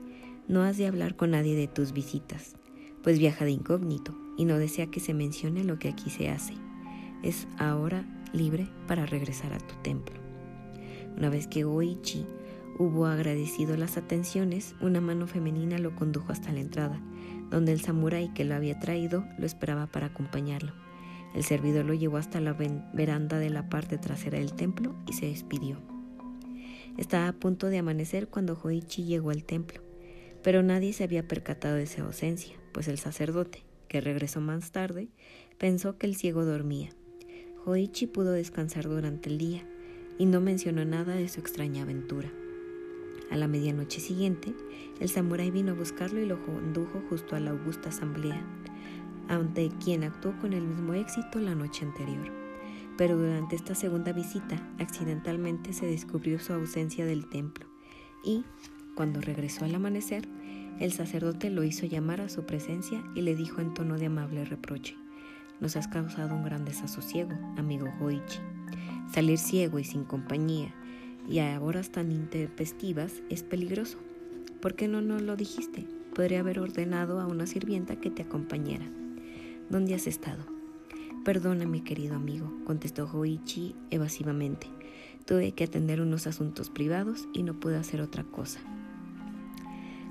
no 0.50 0.64
has 0.64 0.78
de 0.78 0.88
hablar 0.88 1.16
con 1.16 1.32
nadie 1.32 1.56
de 1.56 1.70
tus 1.70 1.94
visitas, 1.94 2.56
pues 3.02 3.20
viaja 3.20 3.46
de 3.46 3.52
incógnito 3.52 4.23
y 4.38 4.46
no 4.46 4.58
desea 4.58 4.88
que 4.88 5.00
se 5.00 5.14
mencione 5.14 5.64
lo 5.64 5.80
que 5.80 5.90
aquí 5.90 6.10
se 6.10 6.30
hace. 6.30 6.54
Es 7.22 7.48
ahora 7.58 8.06
libre 8.34 8.68
para 8.88 9.06
regresar 9.06 9.54
a 9.54 9.60
tu 9.60 9.76
templo. 9.82 10.16
Una 11.18 11.30
vez 11.30 11.48
que 11.48 11.66
Oichi 11.66 12.26
hubo 12.80 13.06
agradecido 13.06 13.78
las 13.78 13.98
atenciones, 13.98 14.76
una 14.82 15.00
mano 15.00 15.28
femenina 15.28 15.78
lo 15.78 15.96
condujo 15.96 16.32
hasta 16.32 16.52
la 16.52 16.60
entrada, 16.60 17.00
donde 17.50 17.72
el 17.72 17.82
samurái 17.82 18.34
que 18.34 18.46
lo 18.46 18.56
había 18.56 18.80
traído 18.80 19.26
lo 19.38 19.46
esperaba 19.46 19.88
para 19.88 20.08
acompañarlo. 20.08 20.74
El 21.36 21.44
servidor 21.44 21.86
lo 21.86 21.94
llevó 21.94 22.18
hasta 22.18 22.40
la 22.40 22.54
veranda 22.54 23.40
de 23.40 23.50
la 23.50 23.70
parte 23.70 23.98
trasera 23.98 24.38
del 24.38 24.54
templo 24.54 24.96
y 25.08 25.14
se 25.14 25.28
despidió. 25.28 25.78
Estaba 26.98 27.28
a 27.28 27.34
punto 27.34 27.68
de 27.68 27.80
amanecer 27.80 28.28
cuando 28.28 28.60
Hoichi 28.62 29.04
llegó 29.04 29.32
al 29.32 29.44
templo, 29.44 29.82
pero 30.44 30.62
nadie 30.62 30.94
se 30.94 31.04
había 31.04 31.28
percatado 31.28 31.76
de 31.76 31.88
su 31.88 32.02
ausencia, 32.02 32.56
pues 32.72 32.88
el 32.88 33.00
sacerdote, 33.00 33.64
que 33.94 34.02
regresó 34.02 34.42
más 34.42 34.72
tarde, 34.72 35.10
pensó 35.60 36.00
que 36.00 36.08
el 36.08 36.16
ciego 36.16 36.46
dormía. 36.46 36.90
Hoichi 37.64 38.08
pudo 38.08 38.32
descansar 38.32 38.90
durante 38.90 39.30
el 39.30 39.38
día 39.38 39.62
y 40.18 40.26
no 40.26 40.42
mencionó 40.42 40.84
nada 40.84 41.14
de 41.14 41.30
su 41.30 41.40
extraña 41.40 41.84
aventura. 41.84 42.32
A 43.30 43.38
la 43.38 43.48
medianoche 43.48 44.00
siguiente, 44.00 44.56
el 45.00 45.10
samurái 45.10 45.52
vino 45.52 45.74
a 45.74 45.76
buscarlo 45.76 46.20
y 46.20 46.26
lo 46.26 46.44
condujo 46.44 47.04
justo 47.08 47.36
a 47.36 47.40
la 47.40 47.52
augusta 47.52 47.90
asamblea, 47.90 48.44
ante 49.28 49.70
quien 49.84 50.04
actuó 50.04 50.36
con 50.40 50.54
el 50.54 50.64
mismo 50.64 50.96
éxito 50.96 51.38
la 51.38 51.54
noche 51.54 51.86
anterior. 51.86 52.32
Pero 52.98 53.16
durante 53.16 53.56
esta 53.56 53.76
segunda 53.76 54.12
visita, 54.12 54.56
accidentalmente 54.80 55.72
se 55.72 55.86
descubrió 55.86 56.40
su 56.40 56.52
ausencia 56.52 57.06
del 57.06 57.30
templo 57.30 57.68
y, 58.24 58.44
cuando 58.96 59.22
regresó 59.22 59.66
al 59.66 59.76
amanecer, 59.76 60.28
el 60.80 60.92
sacerdote 60.92 61.50
lo 61.50 61.64
hizo 61.64 61.86
llamar 61.86 62.22
a 62.22 62.30
su 62.30 62.46
presencia 62.46 63.04
y 63.16 63.22
le 63.22 63.36
dijo 63.36 63.62
en 63.62 63.74
tono 63.74 63.98
de 63.98 64.08
amable 64.08 64.46
reproche, 64.46 64.96
nos 65.60 65.76
has 65.76 65.88
causado 65.88 66.36
un 66.36 66.44
gran 66.44 66.66
desasosiego, 66.66 67.32
amigo 67.58 67.88
Hoichi. 68.02 68.40
Salir 69.14 69.38
ciego 69.38 69.80
y 69.80 69.84
sin 69.84 70.04
compañía 70.04 70.74
y 71.30 71.40
a 71.40 71.60
horas 71.62 71.92
tan 71.92 72.12
intempestivas 72.12 73.22
es 73.30 73.44
peligroso. 73.44 73.98
¿Por 74.62 74.76
qué 74.76 74.88
no 74.88 75.02
nos 75.02 75.22
lo 75.22 75.36
dijiste? 75.36 75.86
Podría 76.16 76.42
haber 76.42 76.60
ordenado 76.60 77.20
a 77.20 77.28
una 77.28 77.46
sirvienta 77.46 77.96
que 77.96 78.10
te 78.10 78.24
acompañara. 78.24 78.86
¿Dónde 79.70 79.96
has 79.96 80.08
estado? 80.08 80.46
Perdona, 81.24 81.66
mi 81.66 81.82
querido 81.82 82.16
amigo, 82.16 82.52
contestó 82.66 83.10
Hoichi 83.12 83.76
evasivamente. 83.90 84.68
Tuve 85.26 85.54
que 85.54 85.64
atender 85.64 86.02
unos 86.02 86.28
asuntos 86.28 86.70
privados 86.70 87.28
y 87.34 87.44
no 87.44 87.60
pude 87.60 87.78
hacer 87.78 88.02
otra 88.02 88.24
cosa. 88.24 88.60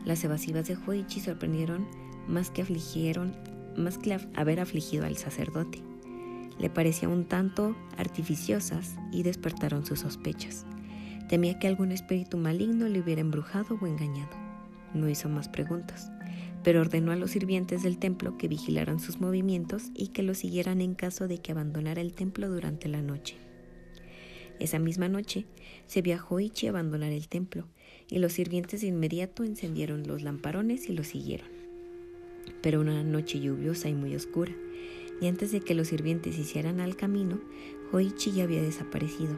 Las 0.04 0.24
evasivas 0.24 0.66
de 0.66 0.76
Hoichi 0.86 1.20
sorprendieron 1.20 1.86
más 2.26 2.50
que 2.50 2.62
afligieron, 2.62 3.34
más 3.76 3.98
que 3.98 4.18
haber 4.34 4.60
afligido 4.60 5.06
al 5.06 5.16
sacerdote. 5.16 5.78
Le 6.58 6.70
parecían 6.70 7.10
un 7.10 7.24
tanto 7.24 7.76
artificiosas 7.96 8.96
y 9.10 9.22
despertaron 9.22 9.86
sus 9.86 10.00
sospechas. 10.00 10.66
Temía 11.28 11.58
que 11.58 11.66
algún 11.66 11.92
espíritu 11.92 12.36
maligno 12.36 12.88
le 12.88 13.00
hubiera 13.00 13.20
embrujado 13.20 13.78
o 13.80 13.86
engañado. 13.86 14.36
No 14.92 15.08
hizo 15.08 15.28
más 15.28 15.48
preguntas, 15.48 16.10
pero 16.62 16.80
ordenó 16.80 17.12
a 17.12 17.16
los 17.16 17.30
sirvientes 17.30 17.82
del 17.82 17.98
templo 17.98 18.36
que 18.36 18.48
vigilaran 18.48 19.00
sus 19.00 19.20
movimientos 19.20 19.90
y 19.94 20.08
que 20.08 20.22
lo 20.22 20.34
siguieran 20.34 20.80
en 20.80 20.94
caso 20.94 21.28
de 21.28 21.38
que 21.38 21.52
abandonara 21.52 22.00
el 22.00 22.12
templo 22.12 22.48
durante 22.48 22.88
la 22.88 23.02
noche. 23.02 23.36
Esa 24.60 24.78
misma 24.78 25.08
noche 25.08 25.46
se 25.86 26.02
Ichi 26.40 26.66
a 26.66 26.70
abandonar 26.70 27.12
el 27.12 27.28
templo 27.28 27.66
y 28.12 28.20
los 28.20 28.34
sirvientes 28.34 28.82
de 28.82 28.88
inmediato 28.88 29.42
encendieron 29.42 30.06
los 30.06 30.22
lamparones 30.22 30.88
y 30.88 30.92
lo 30.92 31.02
siguieron. 31.02 31.48
Pero 32.60 32.80
una 32.80 33.02
noche 33.02 33.40
lluviosa 33.40 33.88
y 33.88 33.94
muy 33.94 34.14
oscura, 34.14 34.52
y 35.20 35.26
antes 35.26 35.50
de 35.50 35.60
que 35.60 35.74
los 35.74 35.88
sirvientes 35.88 36.38
hicieran 36.38 36.78
al 36.78 36.94
camino, 36.94 37.40
Hoichi 37.90 38.30
ya 38.32 38.44
había 38.44 38.62
desaparecido 38.62 39.36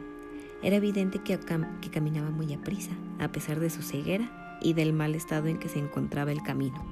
era 0.65 0.77
evidente 0.77 1.19
que, 1.19 1.37
que 1.81 1.89
caminaba 1.89 2.31
muy 2.31 2.51
a 2.53 2.59
prisa, 2.59 2.91
a 3.19 3.31
pesar 3.31 3.59
de 3.59 3.69
su 3.69 3.83
ceguera 3.83 4.57
y 4.61 4.73
del 4.73 4.93
mal 4.93 5.13
estado 5.13 5.47
en 5.47 5.59
que 5.59 5.69
se 5.69 5.77
encontraba 5.77 6.31
el 6.31 6.41
camino. 6.41 6.83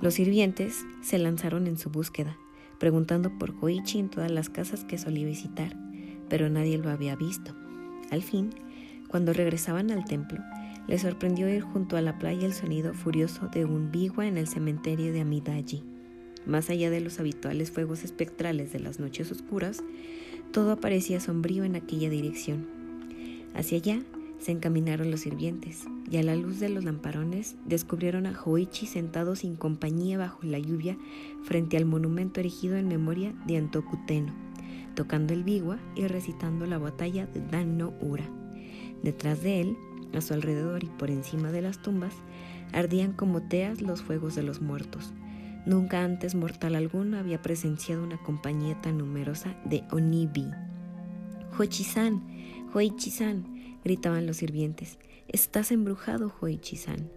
Los 0.00 0.14
sirvientes 0.14 0.84
se 1.00 1.18
lanzaron 1.18 1.68
en 1.68 1.78
su 1.78 1.90
búsqueda, 1.90 2.36
preguntando 2.80 3.38
por 3.38 3.54
Koichi 3.54 4.00
en 4.00 4.08
todas 4.08 4.32
las 4.32 4.50
casas 4.50 4.84
que 4.84 4.98
solía 4.98 5.26
visitar, 5.26 5.76
pero 6.28 6.48
nadie 6.48 6.76
lo 6.76 6.90
había 6.90 7.14
visto. 7.14 7.54
Al 8.10 8.22
fin, 8.22 8.50
cuando 9.14 9.32
regresaban 9.32 9.92
al 9.92 10.04
templo, 10.04 10.42
les 10.88 11.02
sorprendió 11.02 11.48
ir 11.48 11.62
junto 11.62 11.96
a 11.96 12.00
la 12.00 12.18
playa 12.18 12.46
el 12.46 12.52
sonido 12.52 12.94
furioso 12.94 13.46
de 13.46 13.64
un 13.64 13.92
bigua 13.92 14.26
en 14.26 14.36
el 14.36 14.48
cementerio 14.48 15.12
de 15.12 15.20
Amidaji. 15.20 15.84
Más 16.46 16.68
allá 16.68 16.90
de 16.90 17.00
los 17.00 17.20
habituales 17.20 17.70
fuegos 17.70 18.02
espectrales 18.02 18.72
de 18.72 18.80
las 18.80 18.98
noches 18.98 19.30
oscuras, 19.30 19.84
todo 20.50 20.80
parecía 20.80 21.20
sombrío 21.20 21.62
en 21.62 21.76
aquella 21.76 22.10
dirección. 22.10 22.66
Hacia 23.54 23.78
allá 23.78 24.02
se 24.40 24.50
encaminaron 24.50 25.12
los 25.12 25.20
sirvientes, 25.20 25.84
y 26.10 26.16
a 26.16 26.24
la 26.24 26.34
luz 26.34 26.58
de 26.58 26.70
los 26.70 26.82
lamparones 26.82 27.54
descubrieron 27.66 28.26
a 28.26 28.36
Hoichi 28.44 28.86
sentado 28.86 29.36
sin 29.36 29.54
compañía 29.54 30.18
bajo 30.18 30.40
la 30.42 30.58
lluvia 30.58 30.98
frente 31.44 31.76
al 31.76 31.84
monumento 31.84 32.40
erigido 32.40 32.74
en 32.74 32.88
memoria 32.88 33.32
de 33.46 33.58
Antokuteno, 33.58 34.32
tocando 34.96 35.34
el 35.34 35.44
bigua 35.44 35.78
y 35.94 36.04
recitando 36.08 36.66
la 36.66 36.78
batalla 36.78 37.26
de 37.28 37.42
Dan 37.46 37.78
no 37.78 37.94
Ura. 38.00 38.28
Detrás 39.04 39.40
de 39.40 39.60
él, 39.60 39.76
a 40.12 40.20
su 40.20 40.34
alrededor 40.34 40.82
y 40.82 40.88
por 40.88 41.10
encima 41.10 41.52
de 41.52 41.62
las 41.62 41.80
tumbas, 41.80 42.14
ardían 42.72 43.12
como 43.12 43.40
teas 43.42 43.80
los 43.80 44.02
fuegos 44.02 44.34
de 44.34 44.42
los 44.42 44.60
muertos, 44.60 45.12
Nunca 45.66 46.04
antes 46.04 46.34
mortal 46.34 46.74
alguno 46.74 47.18
había 47.18 47.40
presenciado 47.40 48.02
una 48.02 48.18
compañía 48.18 48.78
tan 48.82 48.98
numerosa 48.98 49.56
de 49.64 49.82
Onibi. 49.90 50.50
Hoichi-san, 51.58 52.22
Hoichi-san, 52.74 53.78
gritaban 53.82 54.26
los 54.26 54.38
sirvientes. 54.38 54.98
Estás 55.28 55.72
embrujado, 55.72 56.34
Hoichi-san. 56.38 57.08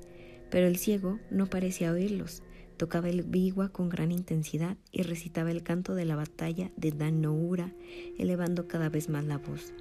Pero 0.49 0.67
el 0.67 0.77
ciego 0.77 1.19
no 1.29 1.47
parecía 1.47 1.91
oírlos. 1.91 2.41
Tocaba 2.77 3.09
el 3.09 3.23
bigua 3.23 3.69
con 3.69 3.89
gran 3.89 4.13
intensidad 4.13 4.77
y 4.93 5.01
recitaba 5.01 5.51
el 5.51 5.63
canto 5.63 5.93
de 5.93 6.05
la 6.05 6.15
batalla 6.15 6.71
de 6.77 6.91
Dan 6.91 7.21
Noura, 7.21 7.73
elevando 8.17 8.67
cada 8.69 8.87
vez 8.87 9.09
más 9.09 9.25
la 9.25 9.39
voz. 9.39 9.73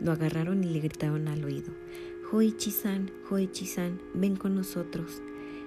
Lo 0.00 0.12
agarraron 0.12 0.62
y 0.62 0.68
le 0.68 0.80
gritaron 0.80 1.28
al 1.28 1.44
oído. 1.44 1.72
Hoichi-san, 2.30 3.10
Hoichi-san, 3.30 4.00
ven 4.14 4.36
con 4.36 4.54
nosotros. 4.54 5.22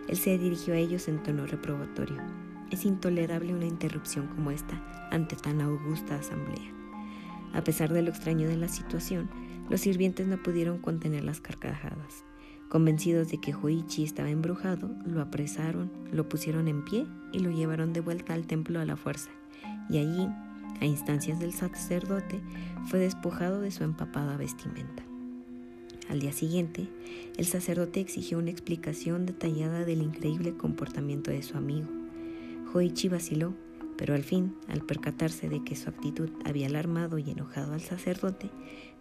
Él 0.08 0.18
se 0.18 0.38
dirigió 0.38 0.74
a 0.74 0.78
ellos 0.78 1.08
en 1.08 1.22
tono 1.24 1.46
reprobatorio. 1.46 2.22
Es 2.70 2.86
intolerable 2.86 3.54
una 3.54 3.66
interrupción 3.66 4.28
como 4.28 4.52
esta 4.52 5.10
ante 5.12 5.36
tan 5.36 5.62
augusta 5.62 6.16
asamblea. 6.16 6.72
A 7.54 7.64
pesar 7.64 7.92
de 7.92 8.02
lo 8.02 8.10
extraño 8.10 8.48
de 8.48 8.58
la 8.58 8.68
situación, 8.68 9.30
los 9.70 9.82
sirvientes 9.82 10.28
no 10.28 10.42
pudieron 10.42 10.78
contener 10.78 11.24
las 11.24 11.42
carcajadas. 11.42 12.24
Convencidos 12.70 13.30
de 13.30 13.40
que 13.40 13.54
Hoichi 13.54 14.04
estaba 14.04 14.30
embrujado, 14.30 14.90
lo 15.06 15.22
apresaron, 15.22 15.92
lo 16.12 16.30
pusieron 16.30 16.70
en 16.70 16.86
pie 16.86 17.06
y 17.34 17.40
lo 17.40 17.52
llevaron 17.52 17.92
de 17.92 18.00
vuelta 18.00 18.34
al 18.34 18.48
templo 18.48 18.80
a 18.80 18.86
la 18.86 18.96
fuerza. 18.96 19.30
Y 19.90 19.98
allí, 19.98 20.30
a 20.82 20.86
instancias 20.86 21.40
del 21.40 21.54
sacerdote, 21.54 22.42
fue 22.88 23.00
despojado 23.00 23.62
de 23.62 23.72
su 23.72 23.84
empapada 23.84 24.36
vestimenta. 24.36 25.04
Al 26.10 26.20
día 26.20 26.34
siguiente, 26.34 26.90
el 27.38 27.46
sacerdote 27.46 28.02
exigió 28.02 28.38
una 28.38 28.52
explicación 28.52 29.26
detallada 29.26 29.86
del 29.86 30.02
increíble 30.02 30.58
comportamiento 30.58 31.32
de 31.32 31.42
su 31.42 31.56
amigo. 31.56 31.88
Hoichi 32.74 33.08
vaciló, 33.08 33.54
pero 33.98 34.16
al 34.16 34.24
fin, 34.24 34.56
al 34.68 34.82
percatarse 34.82 35.48
de 35.48 35.64
que 35.64 35.76
su 35.76 35.90
actitud 35.90 36.30
había 36.44 36.68
alarmado 36.68 37.18
y 37.18 37.30
enojado 37.30 37.74
al 37.74 37.82
sacerdote, 37.82 38.50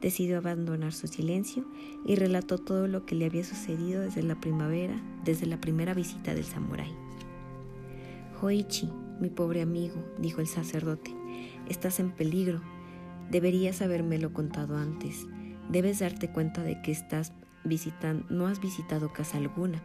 decidió 0.00 0.38
abandonar 0.38 0.92
su 0.92 1.08
silencio 1.08 1.64
y 2.06 2.14
relató 2.14 2.58
todo 2.58 2.86
lo 2.86 3.06
que 3.06 3.14
le 3.14 3.24
había 3.24 3.42
sucedido 3.42 4.02
desde 4.02 4.22
la 4.22 4.38
primavera, 4.38 5.00
desde 5.24 5.46
la 5.46 5.60
primera 5.60 5.94
visita 5.94 6.34
del 6.34 6.44
samurái. 6.44 6.94
Hoichi, 8.42 8.88
mi 9.20 9.30
pobre 9.30 9.62
amigo, 9.62 9.96
dijo 10.18 10.40
el 10.40 10.46
sacerdote, 10.46 11.14
estás 11.70 12.00
en 12.00 12.10
peligro. 12.10 12.60
Deberías 13.30 13.80
habérmelo 13.80 14.34
contado 14.34 14.76
antes. 14.76 15.26
Debes 15.70 16.00
darte 16.00 16.28
cuenta 16.28 16.62
de 16.62 16.82
que 16.82 16.90
estás 16.90 17.32
visitando, 17.64 18.26
no 18.28 18.46
has 18.46 18.60
visitado 18.60 19.12
casa 19.12 19.38
alguna, 19.38 19.82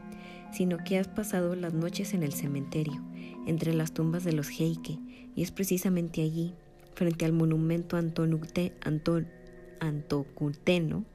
sino 0.51 0.77
que 0.83 0.97
has 0.97 1.07
pasado 1.07 1.55
las 1.55 1.73
noches 1.73 2.13
en 2.13 2.23
el 2.23 2.33
cementerio 2.33 3.01
entre 3.45 3.73
las 3.73 3.93
tumbas 3.93 4.23
de 4.23 4.33
los 4.33 4.49
Heike, 4.49 4.99
y 5.35 5.43
es 5.43 5.51
precisamente 5.51 6.21
allí, 6.21 6.55
frente 6.95 7.25
al 7.25 7.33
monumento 7.33 7.97
Anton, 7.97 8.39
Antocuteno, 9.79 11.05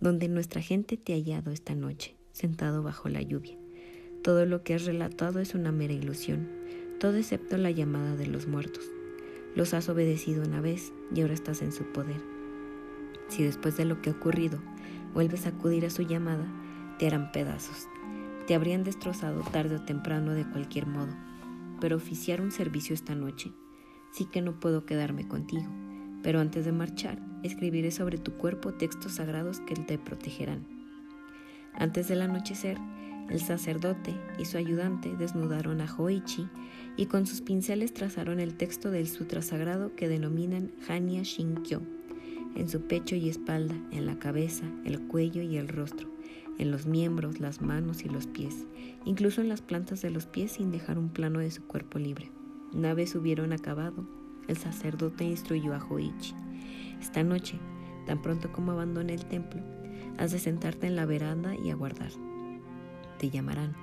donde 0.00 0.28
nuestra 0.28 0.60
gente 0.60 0.96
te 0.96 1.12
ha 1.12 1.16
hallado 1.16 1.52
esta 1.52 1.74
noche, 1.74 2.16
sentado 2.32 2.82
bajo 2.82 3.08
la 3.08 3.22
lluvia. 3.22 3.56
Todo 4.24 4.46
lo 4.46 4.64
que 4.64 4.74
has 4.74 4.84
relatado 4.84 5.38
es 5.38 5.54
una 5.54 5.70
mera 5.70 5.92
ilusión, 5.92 6.48
todo 6.98 7.16
excepto 7.16 7.56
la 7.56 7.70
llamada 7.70 8.16
de 8.16 8.26
los 8.26 8.48
muertos. 8.48 8.84
Los 9.54 9.74
has 9.74 9.88
obedecido 9.88 10.44
una 10.44 10.60
vez 10.60 10.92
y 11.14 11.20
ahora 11.20 11.34
estás 11.34 11.62
en 11.62 11.72
su 11.72 11.84
poder. 11.84 12.20
Si 13.28 13.42
después 13.42 13.76
de 13.76 13.84
lo 13.84 14.00
que 14.00 14.10
ha 14.10 14.14
ocurrido 14.14 14.58
vuelves 15.14 15.46
a 15.46 15.50
acudir 15.50 15.84
a 15.86 15.90
su 15.90 16.02
llamada, 16.02 16.46
te 16.98 17.06
harán 17.06 17.32
pedazos. 17.32 17.88
Te 18.46 18.54
habrían 18.54 18.84
destrozado 18.84 19.42
tarde 19.52 19.76
o 19.76 19.84
temprano 19.84 20.32
de 20.32 20.48
cualquier 20.48 20.86
modo 20.86 21.12
pero 21.82 21.96
oficiar 21.96 22.40
un 22.40 22.52
servicio 22.52 22.94
esta 22.94 23.16
noche. 23.16 23.50
Sí 24.12 24.26
que 24.26 24.40
no 24.40 24.60
puedo 24.60 24.86
quedarme 24.86 25.26
contigo, 25.26 25.66
pero 26.22 26.38
antes 26.38 26.64
de 26.64 26.70
marchar, 26.70 27.18
escribiré 27.42 27.90
sobre 27.90 28.18
tu 28.18 28.34
cuerpo 28.34 28.72
textos 28.74 29.14
sagrados 29.14 29.58
que 29.58 29.74
te 29.74 29.98
protegerán. 29.98 30.64
Antes 31.74 32.06
del 32.06 32.22
anochecer, 32.22 32.78
el 33.30 33.40
sacerdote 33.40 34.14
y 34.38 34.44
su 34.44 34.58
ayudante 34.58 35.16
desnudaron 35.16 35.80
a 35.80 35.92
Hoichi 35.92 36.48
y 36.96 37.06
con 37.06 37.26
sus 37.26 37.40
pinceles 37.40 37.94
trazaron 37.94 38.40
el 38.40 38.54
texto 38.54 38.90
del 38.90 39.08
sutra 39.08 39.42
sagrado 39.42 39.94
que 39.96 40.08
denominan 40.08 40.72
Hanya 40.88 41.22
Shinkyo 41.22 41.80
en 42.54 42.68
su 42.68 42.82
pecho 42.82 43.16
y 43.16 43.28
espalda, 43.28 43.74
en 43.90 44.06
la 44.06 44.18
cabeza, 44.18 44.64
el 44.84 45.00
cuello 45.00 45.42
y 45.42 45.56
el 45.56 45.68
rostro, 45.68 46.08
en 46.58 46.70
los 46.70 46.86
miembros, 46.86 47.40
las 47.40 47.60
manos 47.60 48.04
y 48.04 48.08
los 48.08 48.26
pies, 48.26 48.66
incluso 49.04 49.40
en 49.40 49.48
las 49.48 49.62
plantas 49.62 50.02
de 50.02 50.10
los 50.10 50.26
pies 50.26 50.52
sin 50.52 50.70
dejar 50.70 50.98
un 50.98 51.08
plano 51.08 51.38
de 51.38 51.50
su 51.50 51.62
cuerpo 51.62 51.98
libre. 51.98 52.30
Una 52.72 52.94
vez 52.94 53.14
hubieron 53.14 53.52
acabado, 53.52 54.06
el 54.48 54.56
sacerdote 54.56 55.24
instruyó 55.24 55.74
a 55.74 55.84
Hoichi. 55.84 56.34
Esta 57.00 57.22
noche, 57.22 57.58
tan 58.06 58.20
pronto 58.20 58.52
como 58.52 58.72
abandone 58.72 59.14
el 59.14 59.24
templo, 59.26 59.62
has 60.18 60.32
de 60.32 60.38
sentarte 60.38 60.86
en 60.86 60.96
la 60.96 61.06
veranda 61.06 61.54
y 61.54 61.70
aguardar. 61.70 62.10
Te 63.18 63.30
llamarán, 63.30 63.74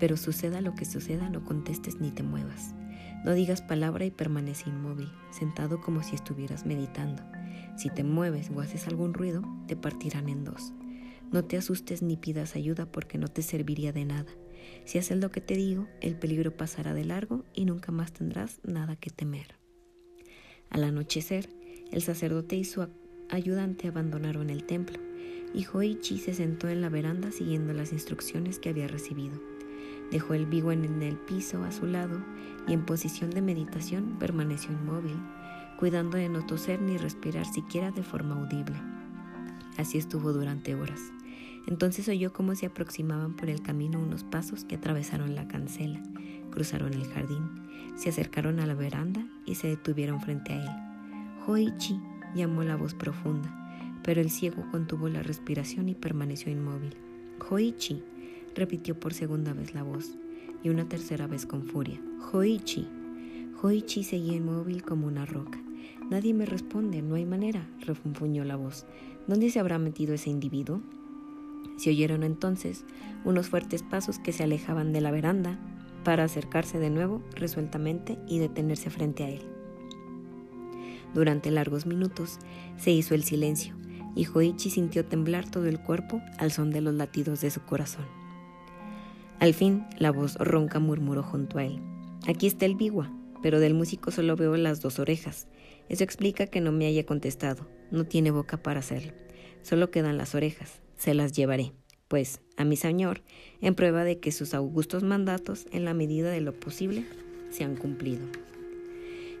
pero 0.00 0.16
suceda 0.16 0.60
lo 0.62 0.74
que 0.74 0.86
suceda, 0.86 1.28
no 1.28 1.44
contestes 1.44 2.00
ni 2.00 2.10
te 2.10 2.22
muevas. 2.22 2.74
No 3.24 3.34
digas 3.34 3.60
palabra 3.60 4.06
y 4.06 4.10
permanece 4.10 4.70
inmóvil, 4.70 5.12
sentado 5.30 5.82
como 5.82 6.02
si 6.02 6.14
estuvieras 6.14 6.64
meditando. 6.64 7.22
Si 7.76 7.90
te 7.90 8.02
mueves 8.02 8.50
o 8.50 8.60
haces 8.60 8.88
algún 8.88 9.12
ruido, 9.12 9.42
te 9.68 9.76
partirán 9.76 10.28
en 10.30 10.42
dos. 10.42 10.72
No 11.30 11.44
te 11.44 11.58
asustes 11.58 12.02
ni 12.02 12.16
pidas 12.16 12.56
ayuda 12.56 12.86
porque 12.86 13.18
no 13.18 13.28
te 13.28 13.42
serviría 13.42 13.92
de 13.92 14.06
nada. 14.06 14.32
Si 14.86 14.98
haces 14.98 15.18
lo 15.18 15.30
que 15.30 15.42
te 15.42 15.54
digo, 15.54 15.86
el 16.00 16.16
peligro 16.16 16.56
pasará 16.56 16.94
de 16.94 17.04
largo 17.04 17.44
y 17.54 17.66
nunca 17.66 17.92
más 17.92 18.12
tendrás 18.12 18.60
nada 18.64 18.96
que 18.96 19.10
temer. 19.10 19.54
Al 20.70 20.84
anochecer, 20.84 21.50
el 21.92 22.02
sacerdote 22.02 22.56
y 22.56 22.64
su 22.64 22.88
ayudante 23.28 23.88
abandonaron 23.88 24.48
el 24.50 24.64
templo, 24.64 24.98
y 25.52 25.66
Hoichi 25.72 26.18
se 26.18 26.32
sentó 26.32 26.68
en 26.68 26.80
la 26.80 26.88
veranda 26.88 27.32
siguiendo 27.32 27.72
las 27.72 27.92
instrucciones 27.92 28.58
que 28.58 28.70
había 28.70 28.88
recibido. 28.88 29.49
Dejó 30.10 30.34
el 30.34 30.46
vigo 30.46 30.72
en 30.72 31.02
el 31.02 31.16
piso 31.16 31.62
a 31.62 31.70
su 31.70 31.86
lado 31.86 32.20
y 32.66 32.72
en 32.72 32.84
posición 32.84 33.30
de 33.30 33.42
meditación 33.42 34.16
permaneció 34.18 34.72
inmóvil, 34.72 35.16
cuidando 35.78 36.18
de 36.18 36.28
no 36.28 36.44
toser 36.44 36.82
ni 36.82 36.96
respirar 36.96 37.46
siquiera 37.46 37.90
de 37.90 38.02
forma 38.02 38.34
audible. 38.34 38.76
Así 39.76 39.98
estuvo 39.98 40.32
durante 40.32 40.74
horas. 40.74 41.00
Entonces 41.66 42.08
oyó 42.08 42.32
cómo 42.32 42.54
se 42.54 42.66
aproximaban 42.66 43.34
por 43.34 43.48
el 43.48 43.62
camino 43.62 44.00
unos 44.00 44.24
pasos 44.24 44.64
que 44.64 44.76
atravesaron 44.76 45.34
la 45.34 45.46
cancela, 45.46 46.02
cruzaron 46.50 46.94
el 46.94 47.06
jardín, 47.06 47.48
se 47.96 48.08
acercaron 48.08 48.60
a 48.60 48.66
la 48.66 48.74
veranda 48.74 49.26
y 49.46 49.54
se 49.54 49.68
detuvieron 49.68 50.20
frente 50.20 50.52
a 50.52 50.62
él. 50.62 50.90
Hoichi 51.46 52.00
llamó 52.34 52.62
la 52.62 52.76
voz 52.76 52.94
profunda, 52.94 54.00
pero 54.02 54.20
el 54.20 54.30
ciego 54.30 54.64
contuvo 54.70 55.08
la 55.08 55.22
respiración 55.22 55.88
y 55.88 55.94
permaneció 55.94 56.50
inmóvil. 56.50 56.96
Hoichi 57.48 58.02
repitió 58.54 58.98
por 58.98 59.14
segunda 59.14 59.52
vez 59.52 59.74
la 59.74 59.82
voz 59.82 60.16
y 60.62 60.68
una 60.68 60.88
tercera 60.88 61.26
vez 61.26 61.46
con 61.46 61.64
furia. 61.64 62.00
Hoichi. 62.32 62.86
Hoichi 63.62 64.04
seguía 64.04 64.36
inmóvil 64.36 64.82
como 64.82 65.06
una 65.06 65.26
roca. 65.26 65.58
Nadie 66.10 66.34
me 66.34 66.46
responde, 66.46 67.02
no 67.02 67.14
hay 67.14 67.24
manera, 67.24 67.68
refunfuñó 67.80 68.44
la 68.44 68.56
voz. 68.56 68.84
¿Dónde 69.26 69.50
se 69.50 69.60
habrá 69.60 69.78
metido 69.78 70.14
ese 70.14 70.30
individuo? 70.30 70.80
Se 71.76 71.90
oyeron 71.90 72.22
entonces 72.22 72.84
unos 73.24 73.48
fuertes 73.48 73.82
pasos 73.82 74.18
que 74.18 74.32
se 74.32 74.42
alejaban 74.42 74.92
de 74.92 75.00
la 75.00 75.10
veranda 75.10 75.58
para 76.04 76.24
acercarse 76.24 76.78
de 76.78 76.90
nuevo 76.90 77.22
resueltamente 77.34 78.18
y 78.26 78.38
detenerse 78.38 78.90
frente 78.90 79.24
a 79.24 79.30
él. 79.30 79.42
Durante 81.14 81.50
largos 81.50 81.86
minutos 81.86 82.38
se 82.76 82.90
hizo 82.90 83.14
el 83.14 83.24
silencio 83.24 83.74
y 84.14 84.24
Joichi 84.24 84.70
sintió 84.70 85.04
temblar 85.04 85.48
todo 85.50 85.66
el 85.66 85.80
cuerpo 85.80 86.20
al 86.38 86.50
son 86.52 86.70
de 86.70 86.80
los 86.80 86.94
latidos 86.94 87.40
de 87.40 87.50
su 87.50 87.60
corazón. 87.62 88.19
Al 89.40 89.54
fin, 89.54 89.84
la 89.98 90.12
voz 90.12 90.36
ronca 90.36 90.78
murmuró 90.78 91.22
junto 91.22 91.58
a 91.58 91.64
él. 91.64 91.80
Aquí 92.28 92.46
está 92.46 92.66
el 92.66 92.76
biwa, 92.76 93.10
pero 93.42 93.58
del 93.58 93.74
músico 93.74 94.10
solo 94.10 94.36
veo 94.36 94.56
las 94.56 94.80
dos 94.80 94.98
orejas. 94.98 95.48
Eso 95.88 96.04
explica 96.04 96.46
que 96.46 96.60
no 96.60 96.70
me 96.70 96.86
haya 96.86 97.04
contestado. 97.04 97.66
No 97.90 98.04
tiene 98.04 98.30
boca 98.30 98.62
para 98.62 98.80
hacerlo. 98.80 99.12
Solo 99.62 99.90
quedan 99.90 100.16
las 100.16 100.34
orejas 100.34 100.80
se 101.00 101.14
las 101.14 101.32
llevaré, 101.32 101.72
pues, 102.08 102.42
a 102.58 102.64
mi 102.64 102.76
Señor, 102.76 103.22
en 103.62 103.74
prueba 103.74 104.04
de 104.04 104.20
que 104.20 104.32
sus 104.32 104.52
augustos 104.52 105.02
mandatos, 105.02 105.66
en 105.72 105.86
la 105.86 105.94
medida 105.94 106.30
de 106.30 106.42
lo 106.42 106.52
posible, 106.52 107.06
se 107.50 107.64
han 107.64 107.74
cumplido. 107.74 108.26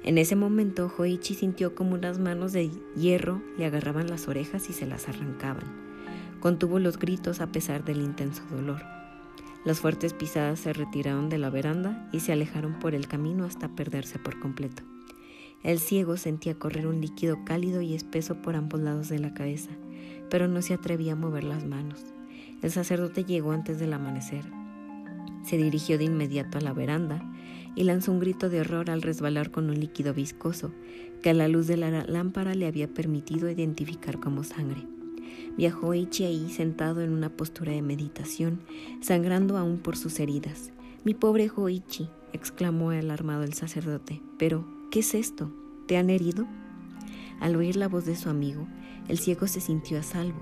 En 0.02 0.16
ese 0.16 0.36
momento, 0.36 0.90
Hoichi 0.96 1.34
sintió 1.34 1.74
como 1.74 1.92
unas 1.92 2.18
manos 2.18 2.54
de 2.54 2.70
hierro 2.96 3.42
le 3.58 3.66
agarraban 3.66 4.08
las 4.08 4.26
orejas 4.26 4.70
y 4.70 4.72
se 4.72 4.86
las 4.86 5.06
arrancaban. 5.06 5.66
Contuvo 6.40 6.78
los 6.78 6.98
gritos 6.98 7.42
a 7.42 7.52
pesar 7.52 7.84
del 7.84 8.00
intenso 8.00 8.42
dolor. 8.50 8.80
Las 9.64 9.80
fuertes 9.80 10.14
pisadas 10.14 10.60
se 10.60 10.72
retiraron 10.72 11.28
de 11.28 11.38
la 11.38 11.50
veranda 11.50 12.08
y 12.12 12.20
se 12.20 12.32
alejaron 12.32 12.78
por 12.78 12.94
el 12.94 13.08
camino 13.08 13.44
hasta 13.44 13.68
perderse 13.68 14.18
por 14.18 14.40
completo. 14.40 14.82
El 15.62 15.78
ciego 15.78 16.16
sentía 16.16 16.58
correr 16.58 16.86
un 16.86 17.00
líquido 17.00 17.44
cálido 17.44 17.82
y 17.82 17.94
espeso 17.94 18.40
por 18.40 18.56
ambos 18.56 18.80
lados 18.80 19.08
de 19.08 19.18
la 19.18 19.34
cabeza 19.34 19.70
pero 20.30 20.48
no 20.48 20.62
se 20.62 20.72
atrevía 20.72 21.12
a 21.12 21.16
mover 21.16 21.44
las 21.44 21.66
manos. 21.66 22.06
El 22.62 22.70
sacerdote 22.70 23.24
llegó 23.24 23.52
antes 23.52 23.78
del 23.78 23.92
amanecer. 23.92 24.44
Se 25.44 25.56
dirigió 25.56 25.98
de 25.98 26.04
inmediato 26.04 26.58
a 26.58 26.60
la 26.60 26.72
veranda 26.72 27.22
y 27.74 27.84
lanzó 27.84 28.12
un 28.12 28.20
grito 28.20 28.48
de 28.48 28.60
horror 28.60 28.90
al 28.90 29.02
resbalar 29.02 29.50
con 29.50 29.68
un 29.68 29.78
líquido 29.78 30.14
viscoso 30.14 30.72
que 31.22 31.30
a 31.30 31.34
la 31.34 31.48
luz 31.48 31.66
de 31.66 31.76
la 31.76 32.04
lámpara 32.04 32.54
le 32.54 32.66
había 32.66 32.88
permitido 32.88 33.50
identificar 33.50 34.20
como 34.20 34.44
sangre. 34.44 34.86
Viajó 35.56 35.94
Ichi 35.94 36.24
ahí 36.24 36.50
sentado 36.50 37.02
en 37.02 37.12
una 37.12 37.30
postura 37.30 37.72
de 37.72 37.82
meditación, 37.82 38.60
sangrando 39.00 39.56
aún 39.56 39.78
por 39.78 39.96
sus 39.96 40.20
heridas. 40.20 40.72
Mi 41.04 41.14
pobre 41.14 41.50
Hoichi, 41.54 42.08
exclamó 42.32 42.90
alarmado 42.90 43.42
el 43.42 43.54
sacerdote. 43.54 44.22
Pero, 44.38 44.66
¿qué 44.90 45.00
es 45.00 45.14
esto? 45.14 45.50
¿Te 45.86 45.96
han 45.96 46.10
herido? 46.10 46.46
Al 47.40 47.56
oír 47.56 47.76
la 47.76 47.88
voz 47.88 48.04
de 48.04 48.16
su 48.16 48.28
amigo, 48.28 48.68
el 49.08 49.18
ciego 49.18 49.46
se 49.46 49.60
sintió 49.60 49.98
a 49.98 50.02
salvo, 50.02 50.40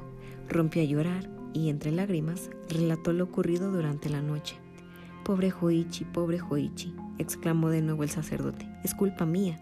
rompió 0.48 0.83
a 0.83 0.85
llorar 0.85 1.31
y 1.55 1.68
entre 1.68 1.92
lágrimas 1.92 2.51
relató 2.68 3.12
lo 3.12 3.24
ocurrido 3.24 3.70
durante 3.70 4.11
la 4.11 4.20
noche. 4.20 4.57
Pobre 5.24 5.51
Joichi, 5.51 6.05
pobre 6.05 6.38
Joichi, 6.38 6.94
exclamó 7.18 7.70
de 7.70 7.83
nuevo 7.83 8.03
el 8.03 8.11
sacerdote, 8.11 8.68
es 8.83 8.94
culpa 8.94 9.27
mía. 9.27 9.61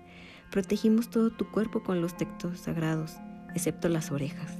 Protegimos 0.50 1.10
todo 1.10 1.30
tu 1.30 1.50
cuerpo 1.50 1.82
con 1.82 2.00
los 2.00 2.16
textos 2.16 2.60
sagrados, 2.60 3.16
excepto 3.54 3.88
las 3.88 4.10
orejas. 4.10 4.58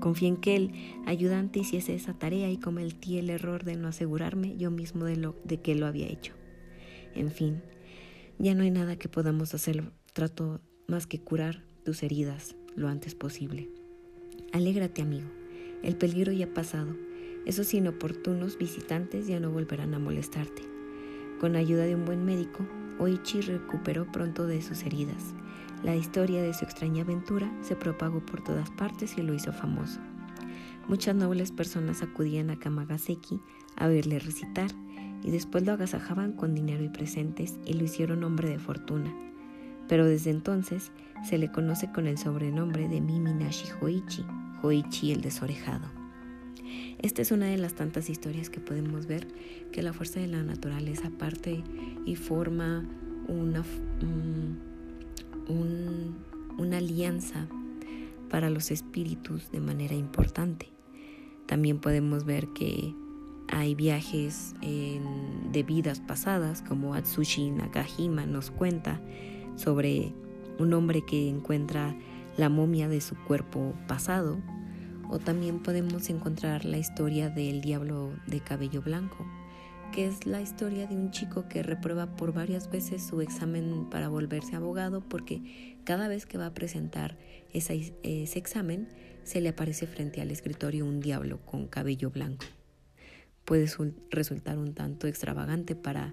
Confié 0.00 0.28
en 0.28 0.36
que 0.36 0.56
el 0.56 0.72
ayudante 1.06 1.60
hiciese 1.60 1.94
esa 1.94 2.14
tarea 2.14 2.50
y 2.50 2.58
cometí 2.58 3.18
el 3.18 3.30
error 3.30 3.64
de 3.64 3.76
no 3.76 3.88
asegurarme 3.88 4.56
yo 4.56 4.70
mismo 4.70 5.04
de, 5.04 5.16
lo, 5.16 5.36
de 5.44 5.60
que 5.60 5.74
lo 5.74 5.86
había 5.86 6.08
hecho. 6.08 6.34
En 7.14 7.30
fin, 7.30 7.62
ya 8.38 8.54
no 8.54 8.62
hay 8.62 8.70
nada 8.70 8.96
que 8.96 9.08
podamos 9.08 9.54
hacer, 9.54 9.92
trato 10.12 10.60
más 10.86 11.06
que 11.06 11.20
curar 11.20 11.62
tus 11.84 12.02
heridas 12.02 12.56
lo 12.76 12.88
antes 12.88 13.14
posible. 13.14 13.68
Alégrate, 14.52 15.02
amigo, 15.02 15.28
el 15.82 15.96
peligro 15.96 16.32
ya 16.32 16.46
ha 16.46 16.54
pasado. 16.54 16.96
Esos 17.46 17.72
inoportunos 17.74 18.56
visitantes 18.58 19.26
ya 19.26 19.38
no 19.38 19.50
volverán 19.50 19.94
a 19.94 19.98
molestarte. 19.98 20.62
Con 21.40 21.56
ayuda 21.56 21.84
de 21.84 21.94
un 21.94 22.04
buen 22.04 22.24
médico, 22.24 22.66
Oichi 22.98 23.40
recuperó 23.40 24.10
pronto 24.10 24.46
de 24.46 24.62
sus 24.62 24.82
heridas. 24.82 25.34
La 25.82 25.96
historia 25.96 26.42
de 26.42 26.54
su 26.54 26.64
extraña 26.64 27.02
aventura 27.02 27.50
se 27.62 27.76
propagó 27.76 28.24
por 28.24 28.42
todas 28.42 28.70
partes 28.70 29.18
y 29.18 29.22
lo 29.22 29.34
hizo 29.34 29.52
famoso. 29.52 30.00
Muchas 30.88 31.14
nobles 31.14 31.50
personas 31.50 32.02
acudían 32.02 32.50
a 32.50 32.58
Kamagaseki 32.58 33.40
a 33.76 33.88
verle 33.88 34.18
recitar 34.18 34.70
y 35.22 35.30
después 35.30 35.64
lo 35.64 35.72
agasajaban 35.72 36.32
con 36.32 36.54
dinero 36.54 36.84
y 36.84 36.88
presentes 36.88 37.58
y 37.64 37.74
lo 37.74 37.84
hicieron 37.84 38.24
hombre 38.24 38.48
de 38.48 38.58
fortuna. 38.58 39.12
Pero 39.88 40.06
desde 40.06 40.30
entonces 40.30 40.92
se 41.28 41.38
le 41.38 41.50
conoce 41.50 41.90
con 41.90 42.06
el 42.06 42.18
sobrenombre 42.18 42.88
de 42.88 43.00
Miminashi 43.00 43.68
Hoichi, 43.80 44.24
Hoichi 44.62 45.12
el 45.12 45.22
desorejado. 45.22 46.03
Esta 47.00 47.22
es 47.22 47.32
una 47.32 47.46
de 47.46 47.58
las 47.58 47.74
tantas 47.74 48.08
historias 48.08 48.50
que 48.50 48.60
podemos 48.60 49.06
ver 49.06 49.26
que 49.72 49.82
la 49.82 49.92
fuerza 49.92 50.20
de 50.20 50.26
la 50.26 50.42
naturaleza 50.42 51.10
parte 51.10 51.62
y 52.06 52.16
forma 52.16 52.84
una, 53.28 53.62
una 56.58 56.76
alianza 56.78 57.46
para 58.30 58.50
los 58.50 58.70
espíritus 58.70 59.50
de 59.50 59.60
manera 59.60 59.94
importante. 59.94 60.68
También 61.46 61.78
podemos 61.78 62.24
ver 62.24 62.48
que 62.48 62.94
hay 63.48 63.74
viajes 63.74 64.54
de 64.60 65.62
vidas 65.62 66.00
pasadas, 66.00 66.62
como 66.62 66.94
Atsushi 66.94 67.50
Nakajima 67.50 68.26
nos 68.26 68.50
cuenta 68.50 69.00
sobre 69.56 70.12
un 70.58 70.72
hombre 70.72 71.04
que 71.04 71.28
encuentra 71.28 71.94
la 72.36 72.48
momia 72.48 72.88
de 72.88 73.00
su 73.00 73.14
cuerpo 73.14 73.74
pasado 73.86 74.38
o 75.14 75.20
también 75.20 75.60
podemos 75.60 76.10
encontrar 76.10 76.64
la 76.64 76.76
historia 76.76 77.30
del 77.30 77.60
diablo 77.60 78.12
de 78.26 78.40
cabello 78.40 78.82
blanco, 78.82 79.24
que 79.92 80.08
es 80.08 80.26
la 80.26 80.42
historia 80.42 80.88
de 80.88 80.96
un 80.96 81.12
chico 81.12 81.46
que 81.48 81.62
reprueba 81.62 82.16
por 82.16 82.32
varias 82.32 82.68
veces 82.68 83.06
su 83.06 83.20
examen 83.20 83.88
para 83.90 84.08
volverse 84.08 84.56
abogado 84.56 85.02
porque 85.08 85.76
cada 85.84 86.08
vez 86.08 86.26
que 86.26 86.36
va 86.36 86.46
a 86.46 86.54
presentar 86.54 87.16
ese, 87.52 87.94
examen 88.02 88.88
se 89.22 89.40
le 89.40 89.50
aparece 89.50 89.86
frente 89.86 90.20
al 90.20 90.32
escritorio 90.32 90.84
un 90.84 90.98
diablo 90.98 91.38
con 91.46 91.68
cabello 91.68 92.10
blanco. 92.10 92.44
Puede 93.44 93.70
resultar 94.10 94.58
un 94.58 94.74
tanto 94.74 95.06
extravagante 95.06 95.76
para 95.76 96.12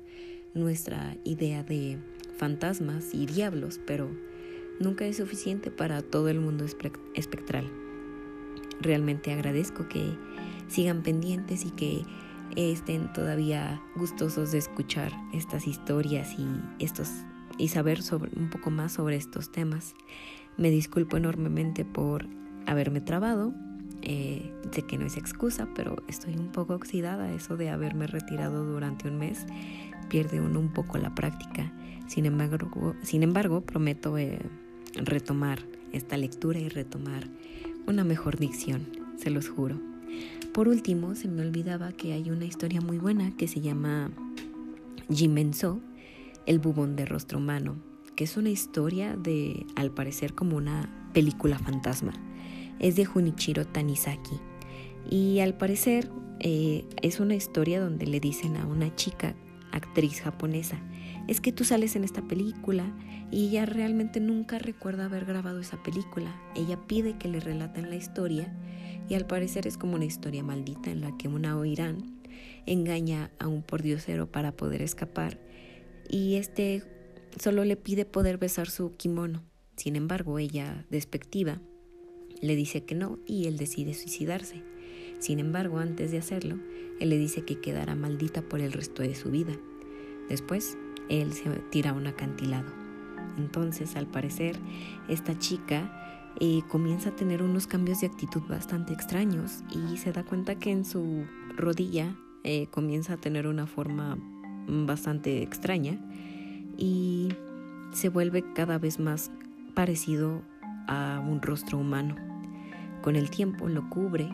nuestra 0.53 1.17
idea 1.23 1.63
de 1.63 1.97
fantasmas 2.37 3.15
y 3.15 3.25
diablos, 3.25 3.79
pero 3.87 4.11
nunca 4.79 5.07
es 5.07 5.17
suficiente 5.17 5.71
para 5.71 6.03
todo 6.03 6.29
el 6.29 6.39
mundo 6.39 6.65
espectral 7.15 7.80
realmente 8.81 9.31
agradezco 9.31 9.87
que 9.87 10.17
sigan 10.67 11.03
pendientes 11.03 11.65
y 11.65 11.71
que 11.71 12.05
estén 12.55 13.11
todavía 13.13 13.81
gustosos 13.95 14.51
de 14.51 14.57
escuchar 14.57 15.11
estas 15.33 15.67
historias 15.67 16.37
y 16.37 16.47
estos 16.83 17.09
y 17.57 17.67
saber 17.67 18.01
sobre, 18.01 18.31
un 18.35 18.49
poco 18.49 18.71
más 18.71 18.93
sobre 18.93 19.15
estos 19.15 19.51
temas. 19.51 19.93
Me 20.57 20.69
disculpo 20.69 21.17
enormemente 21.17 21.85
por 21.85 22.25
haberme 22.65 23.01
trabado. 23.01 23.53
Eh, 24.01 24.51
sé 24.71 24.81
que 24.83 24.97
no 24.97 25.05
es 25.05 25.17
excusa, 25.17 25.67
pero 25.75 25.97
estoy 26.07 26.35
un 26.35 26.51
poco 26.51 26.73
oxidada. 26.73 27.31
Eso 27.33 27.57
de 27.57 27.69
haberme 27.69 28.07
retirado 28.07 28.65
durante 28.65 29.07
un 29.07 29.17
mes 29.19 29.45
pierde 30.09 30.41
uno 30.41 30.59
un 30.59 30.73
poco 30.73 30.97
la 30.97 31.13
práctica. 31.13 31.71
Sin 32.07 32.25
embargo, 32.25 32.95
sin 33.03 33.23
embargo 33.23 33.61
prometo 33.61 34.17
eh, 34.17 34.39
retomar 34.95 35.59
esta 35.93 36.17
lectura 36.17 36.59
y 36.59 36.69
retomar 36.69 37.27
una 37.87 38.03
mejor 38.03 38.37
dicción, 38.37 38.87
se 39.17 39.29
los 39.29 39.49
juro. 39.49 39.79
Por 40.53 40.67
último, 40.67 41.15
se 41.15 41.27
me 41.27 41.41
olvidaba 41.41 41.91
que 41.91 42.13
hay 42.13 42.29
una 42.29 42.45
historia 42.45 42.81
muy 42.81 42.97
buena 42.97 43.35
que 43.37 43.47
se 43.47 43.61
llama 43.61 44.11
Jimenso, 45.09 45.79
el 46.45 46.59
bubón 46.59 46.95
de 46.95 47.05
rostro 47.05 47.37
humano, 47.37 47.75
que 48.15 48.25
es 48.25 48.37
una 48.37 48.49
historia 48.49 49.15
de, 49.15 49.65
al 49.75 49.91
parecer, 49.91 50.33
como 50.33 50.57
una 50.57 50.89
película 51.13 51.57
fantasma. 51.57 52.13
Es 52.79 52.95
de 52.95 53.05
Junichiro 53.05 53.65
Tanizaki. 53.65 54.39
Y 55.09 55.39
al 55.39 55.55
parecer 55.55 56.09
eh, 56.39 56.85
es 57.01 57.19
una 57.19 57.35
historia 57.35 57.79
donde 57.79 58.07
le 58.07 58.19
dicen 58.19 58.57
a 58.57 58.65
una 58.65 58.93
chica, 58.95 59.35
actriz 59.71 60.21
japonesa, 60.21 60.79
es 61.27 61.41
que 61.41 61.51
tú 61.51 61.63
sales 61.63 61.95
en 61.95 62.03
esta 62.03 62.21
película 62.21 62.85
y 63.31 63.47
ella 63.47 63.65
realmente 63.65 64.19
nunca 64.19 64.59
recuerda 64.59 65.05
haber 65.05 65.25
grabado 65.25 65.59
esa 65.59 65.81
película. 65.81 66.35
Ella 66.55 66.77
pide 66.87 67.17
que 67.17 67.27
le 67.27 67.39
relaten 67.39 67.89
la 67.89 67.95
historia 67.95 68.53
y 69.07 69.15
al 69.15 69.25
parecer 69.25 69.67
es 69.67 69.77
como 69.77 69.95
una 69.95 70.05
historia 70.05 70.43
maldita 70.43 70.91
en 70.91 71.01
la 71.01 71.15
que 71.17 71.27
una 71.27 71.57
Oirán 71.57 72.21
engaña 72.65 73.31
a 73.39 73.47
un 73.47 73.63
pordiosero 73.63 74.31
para 74.31 74.51
poder 74.51 74.81
escapar 74.81 75.39
y 76.09 76.35
este 76.35 76.83
solo 77.39 77.63
le 77.63 77.77
pide 77.77 78.05
poder 78.05 78.37
besar 78.37 78.69
su 78.69 78.91
kimono. 78.95 79.43
Sin 79.77 79.95
embargo, 79.95 80.37
ella, 80.37 80.85
despectiva, 80.89 81.61
le 82.41 82.55
dice 82.55 82.83
que 82.83 82.95
no 82.95 83.19
y 83.25 83.47
él 83.47 83.57
decide 83.57 83.93
suicidarse. 83.93 84.70
Sin 85.21 85.37
embargo, 85.37 85.77
antes 85.77 86.09
de 86.09 86.17
hacerlo, 86.17 86.57
él 86.99 87.09
le 87.09 87.17
dice 87.19 87.43
que 87.43 87.59
quedará 87.59 87.93
maldita 87.93 88.41
por 88.41 88.59
el 88.59 88.71
resto 88.71 89.03
de 89.03 89.13
su 89.13 89.29
vida. 89.29 89.53
Después, 90.29 90.79
él 91.09 91.33
se 91.33 91.47
tira 91.69 91.91
a 91.91 91.93
un 91.93 92.07
acantilado. 92.07 92.71
Entonces, 93.37 93.95
al 93.95 94.07
parecer, 94.07 94.57
esta 95.09 95.37
chica 95.37 96.31
eh, 96.39 96.61
comienza 96.69 97.09
a 97.09 97.15
tener 97.15 97.43
unos 97.43 97.67
cambios 97.67 98.01
de 98.01 98.07
actitud 98.07 98.41
bastante 98.49 98.93
extraños 98.93 99.63
y 99.69 99.97
se 99.97 100.11
da 100.11 100.23
cuenta 100.23 100.55
que 100.55 100.71
en 100.71 100.85
su 100.85 101.25
rodilla 101.55 102.15
eh, 102.43 102.65
comienza 102.71 103.13
a 103.13 103.17
tener 103.17 103.45
una 103.45 103.67
forma 103.67 104.17
bastante 104.67 105.43
extraña 105.43 105.99
y 106.77 107.29
se 107.91 108.09
vuelve 108.09 108.43
cada 108.55 108.79
vez 108.79 108.99
más 108.99 109.29
parecido 109.75 110.41
a 110.87 111.23
un 111.23 111.43
rostro 111.43 111.77
humano. 111.77 112.15
Con 113.03 113.15
el 113.15 113.29
tiempo 113.29 113.67
lo 113.67 113.87
cubre, 113.87 114.33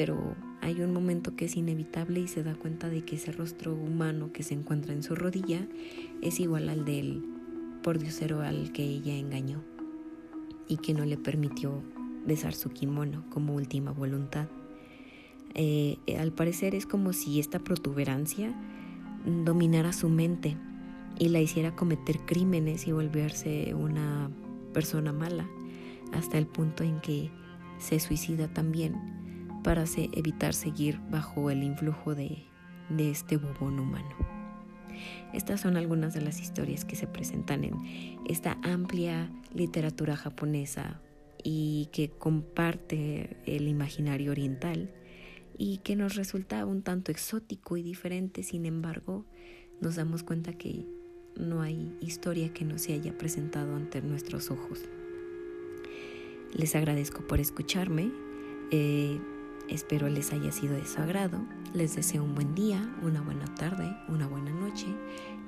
pero 0.00 0.34
hay 0.62 0.80
un 0.80 0.94
momento 0.94 1.36
que 1.36 1.44
es 1.44 1.58
inevitable 1.58 2.20
y 2.20 2.26
se 2.26 2.42
da 2.42 2.54
cuenta 2.54 2.88
de 2.88 3.04
que 3.04 3.16
ese 3.16 3.32
rostro 3.32 3.74
humano 3.74 4.32
que 4.32 4.42
se 4.42 4.54
encuentra 4.54 4.94
en 4.94 5.02
su 5.02 5.14
rodilla 5.14 5.68
es 6.22 6.40
igual 6.40 6.70
al 6.70 6.86
del 6.86 7.22
pordiosero 7.82 8.40
al 8.40 8.72
que 8.72 8.82
ella 8.82 9.14
engañó 9.14 9.62
y 10.68 10.78
que 10.78 10.94
no 10.94 11.04
le 11.04 11.18
permitió 11.18 11.82
besar 12.26 12.54
su 12.54 12.70
kimono 12.70 13.26
como 13.28 13.54
última 13.54 13.90
voluntad. 13.90 14.48
Eh, 15.52 15.98
al 16.18 16.32
parecer 16.32 16.74
es 16.74 16.86
como 16.86 17.12
si 17.12 17.38
esta 17.38 17.58
protuberancia 17.58 18.54
dominara 19.44 19.92
su 19.92 20.08
mente 20.08 20.56
y 21.18 21.28
la 21.28 21.42
hiciera 21.42 21.76
cometer 21.76 22.20
crímenes 22.20 22.86
y 22.86 22.92
volverse 22.92 23.74
una 23.74 24.30
persona 24.72 25.12
mala, 25.12 25.46
hasta 26.14 26.38
el 26.38 26.46
punto 26.46 26.84
en 26.84 27.02
que 27.02 27.30
se 27.78 28.00
suicida 28.00 28.48
también 28.48 29.19
para 29.62 29.84
evitar 29.96 30.54
seguir 30.54 31.00
bajo 31.10 31.50
el 31.50 31.62
influjo 31.62 32.14
de, 32.14 32.44
este 32.98 33.36
bubón 33.36 33.78
humano. 33.78 34.16
Estas 35.32 35.60
son 35.60 35.76
algunas 35.76 36.12
de 36.12 36.20
las 36.20 36.40
historias 36.40 36.84
que 36.84 36.96
se 36.96 37.06
presentan 37.06 37.64
en 37.64 37.74
esta 38.26 38.58
amplia 38.62 39.30
literatura 39.54 40.16
japonesa 40.16 41.00
y 41.42 41.88
que 41.92 42.10
comparte 42.10 43.36
el 43.46 43.68
imaginario 43.68 44.32
oriental 44.32 44.90
y 45.56 45.78
que 45.78 45.94
nos 45.94 46.16
resulta 46.16 46.66
un 46.66 46.82
tanto 46.82 47.12
exótico 47.12 47.76
y 47.76 47.82
diferente, 47.82 48.42
sin 48.42 48.66
embargo, 48.66 49.24
nos 49.80 49.96
damos 49.96 50.22
cuenta 50.22 50.52
que 50.52 50.86
no 51.36 51.62
hay 51.62 51.96
historia 52.00 52.52
que 52.52 52.64
no 52.64 52.78
se 52.78 52.94
haya 52.94 53.16
presentado 53.16 53.76
ante 53.76 54.02
nuestros 54.02 54.50
ojos. 54.50 54.80
Les 56.52 56.74
agradezco 56.74 57.26
por 57.26 57.40
escucharme. 57.40 58.10
Eh, 58.70 59.20
Espero 59.70 60.08
les 60.08 60.32
haya 60.32 60.50
sido 60.50 60.74
de 60.74 60.84
su 60.84 61.00
agrado. 61.00 61.38
Les 61.72 61.94
deseo 61.94 62.24
un 62.24 62.34
buen 62.34 62.54
día, 62.54 62.80
una 63.02 63.20
buena 63.20 63.46
tarde, 63.54 63.96
una 64.08 64.26
buena 64.26 64.50
noche 64.50 64.86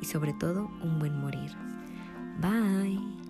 y 0.00 0.06
sobre 0.06 0.32
todo 0.32 0.70
un 0.80 1.00
buen 1.00 1.20
morir. 1.20 1.50
Bye. 2.40 3.21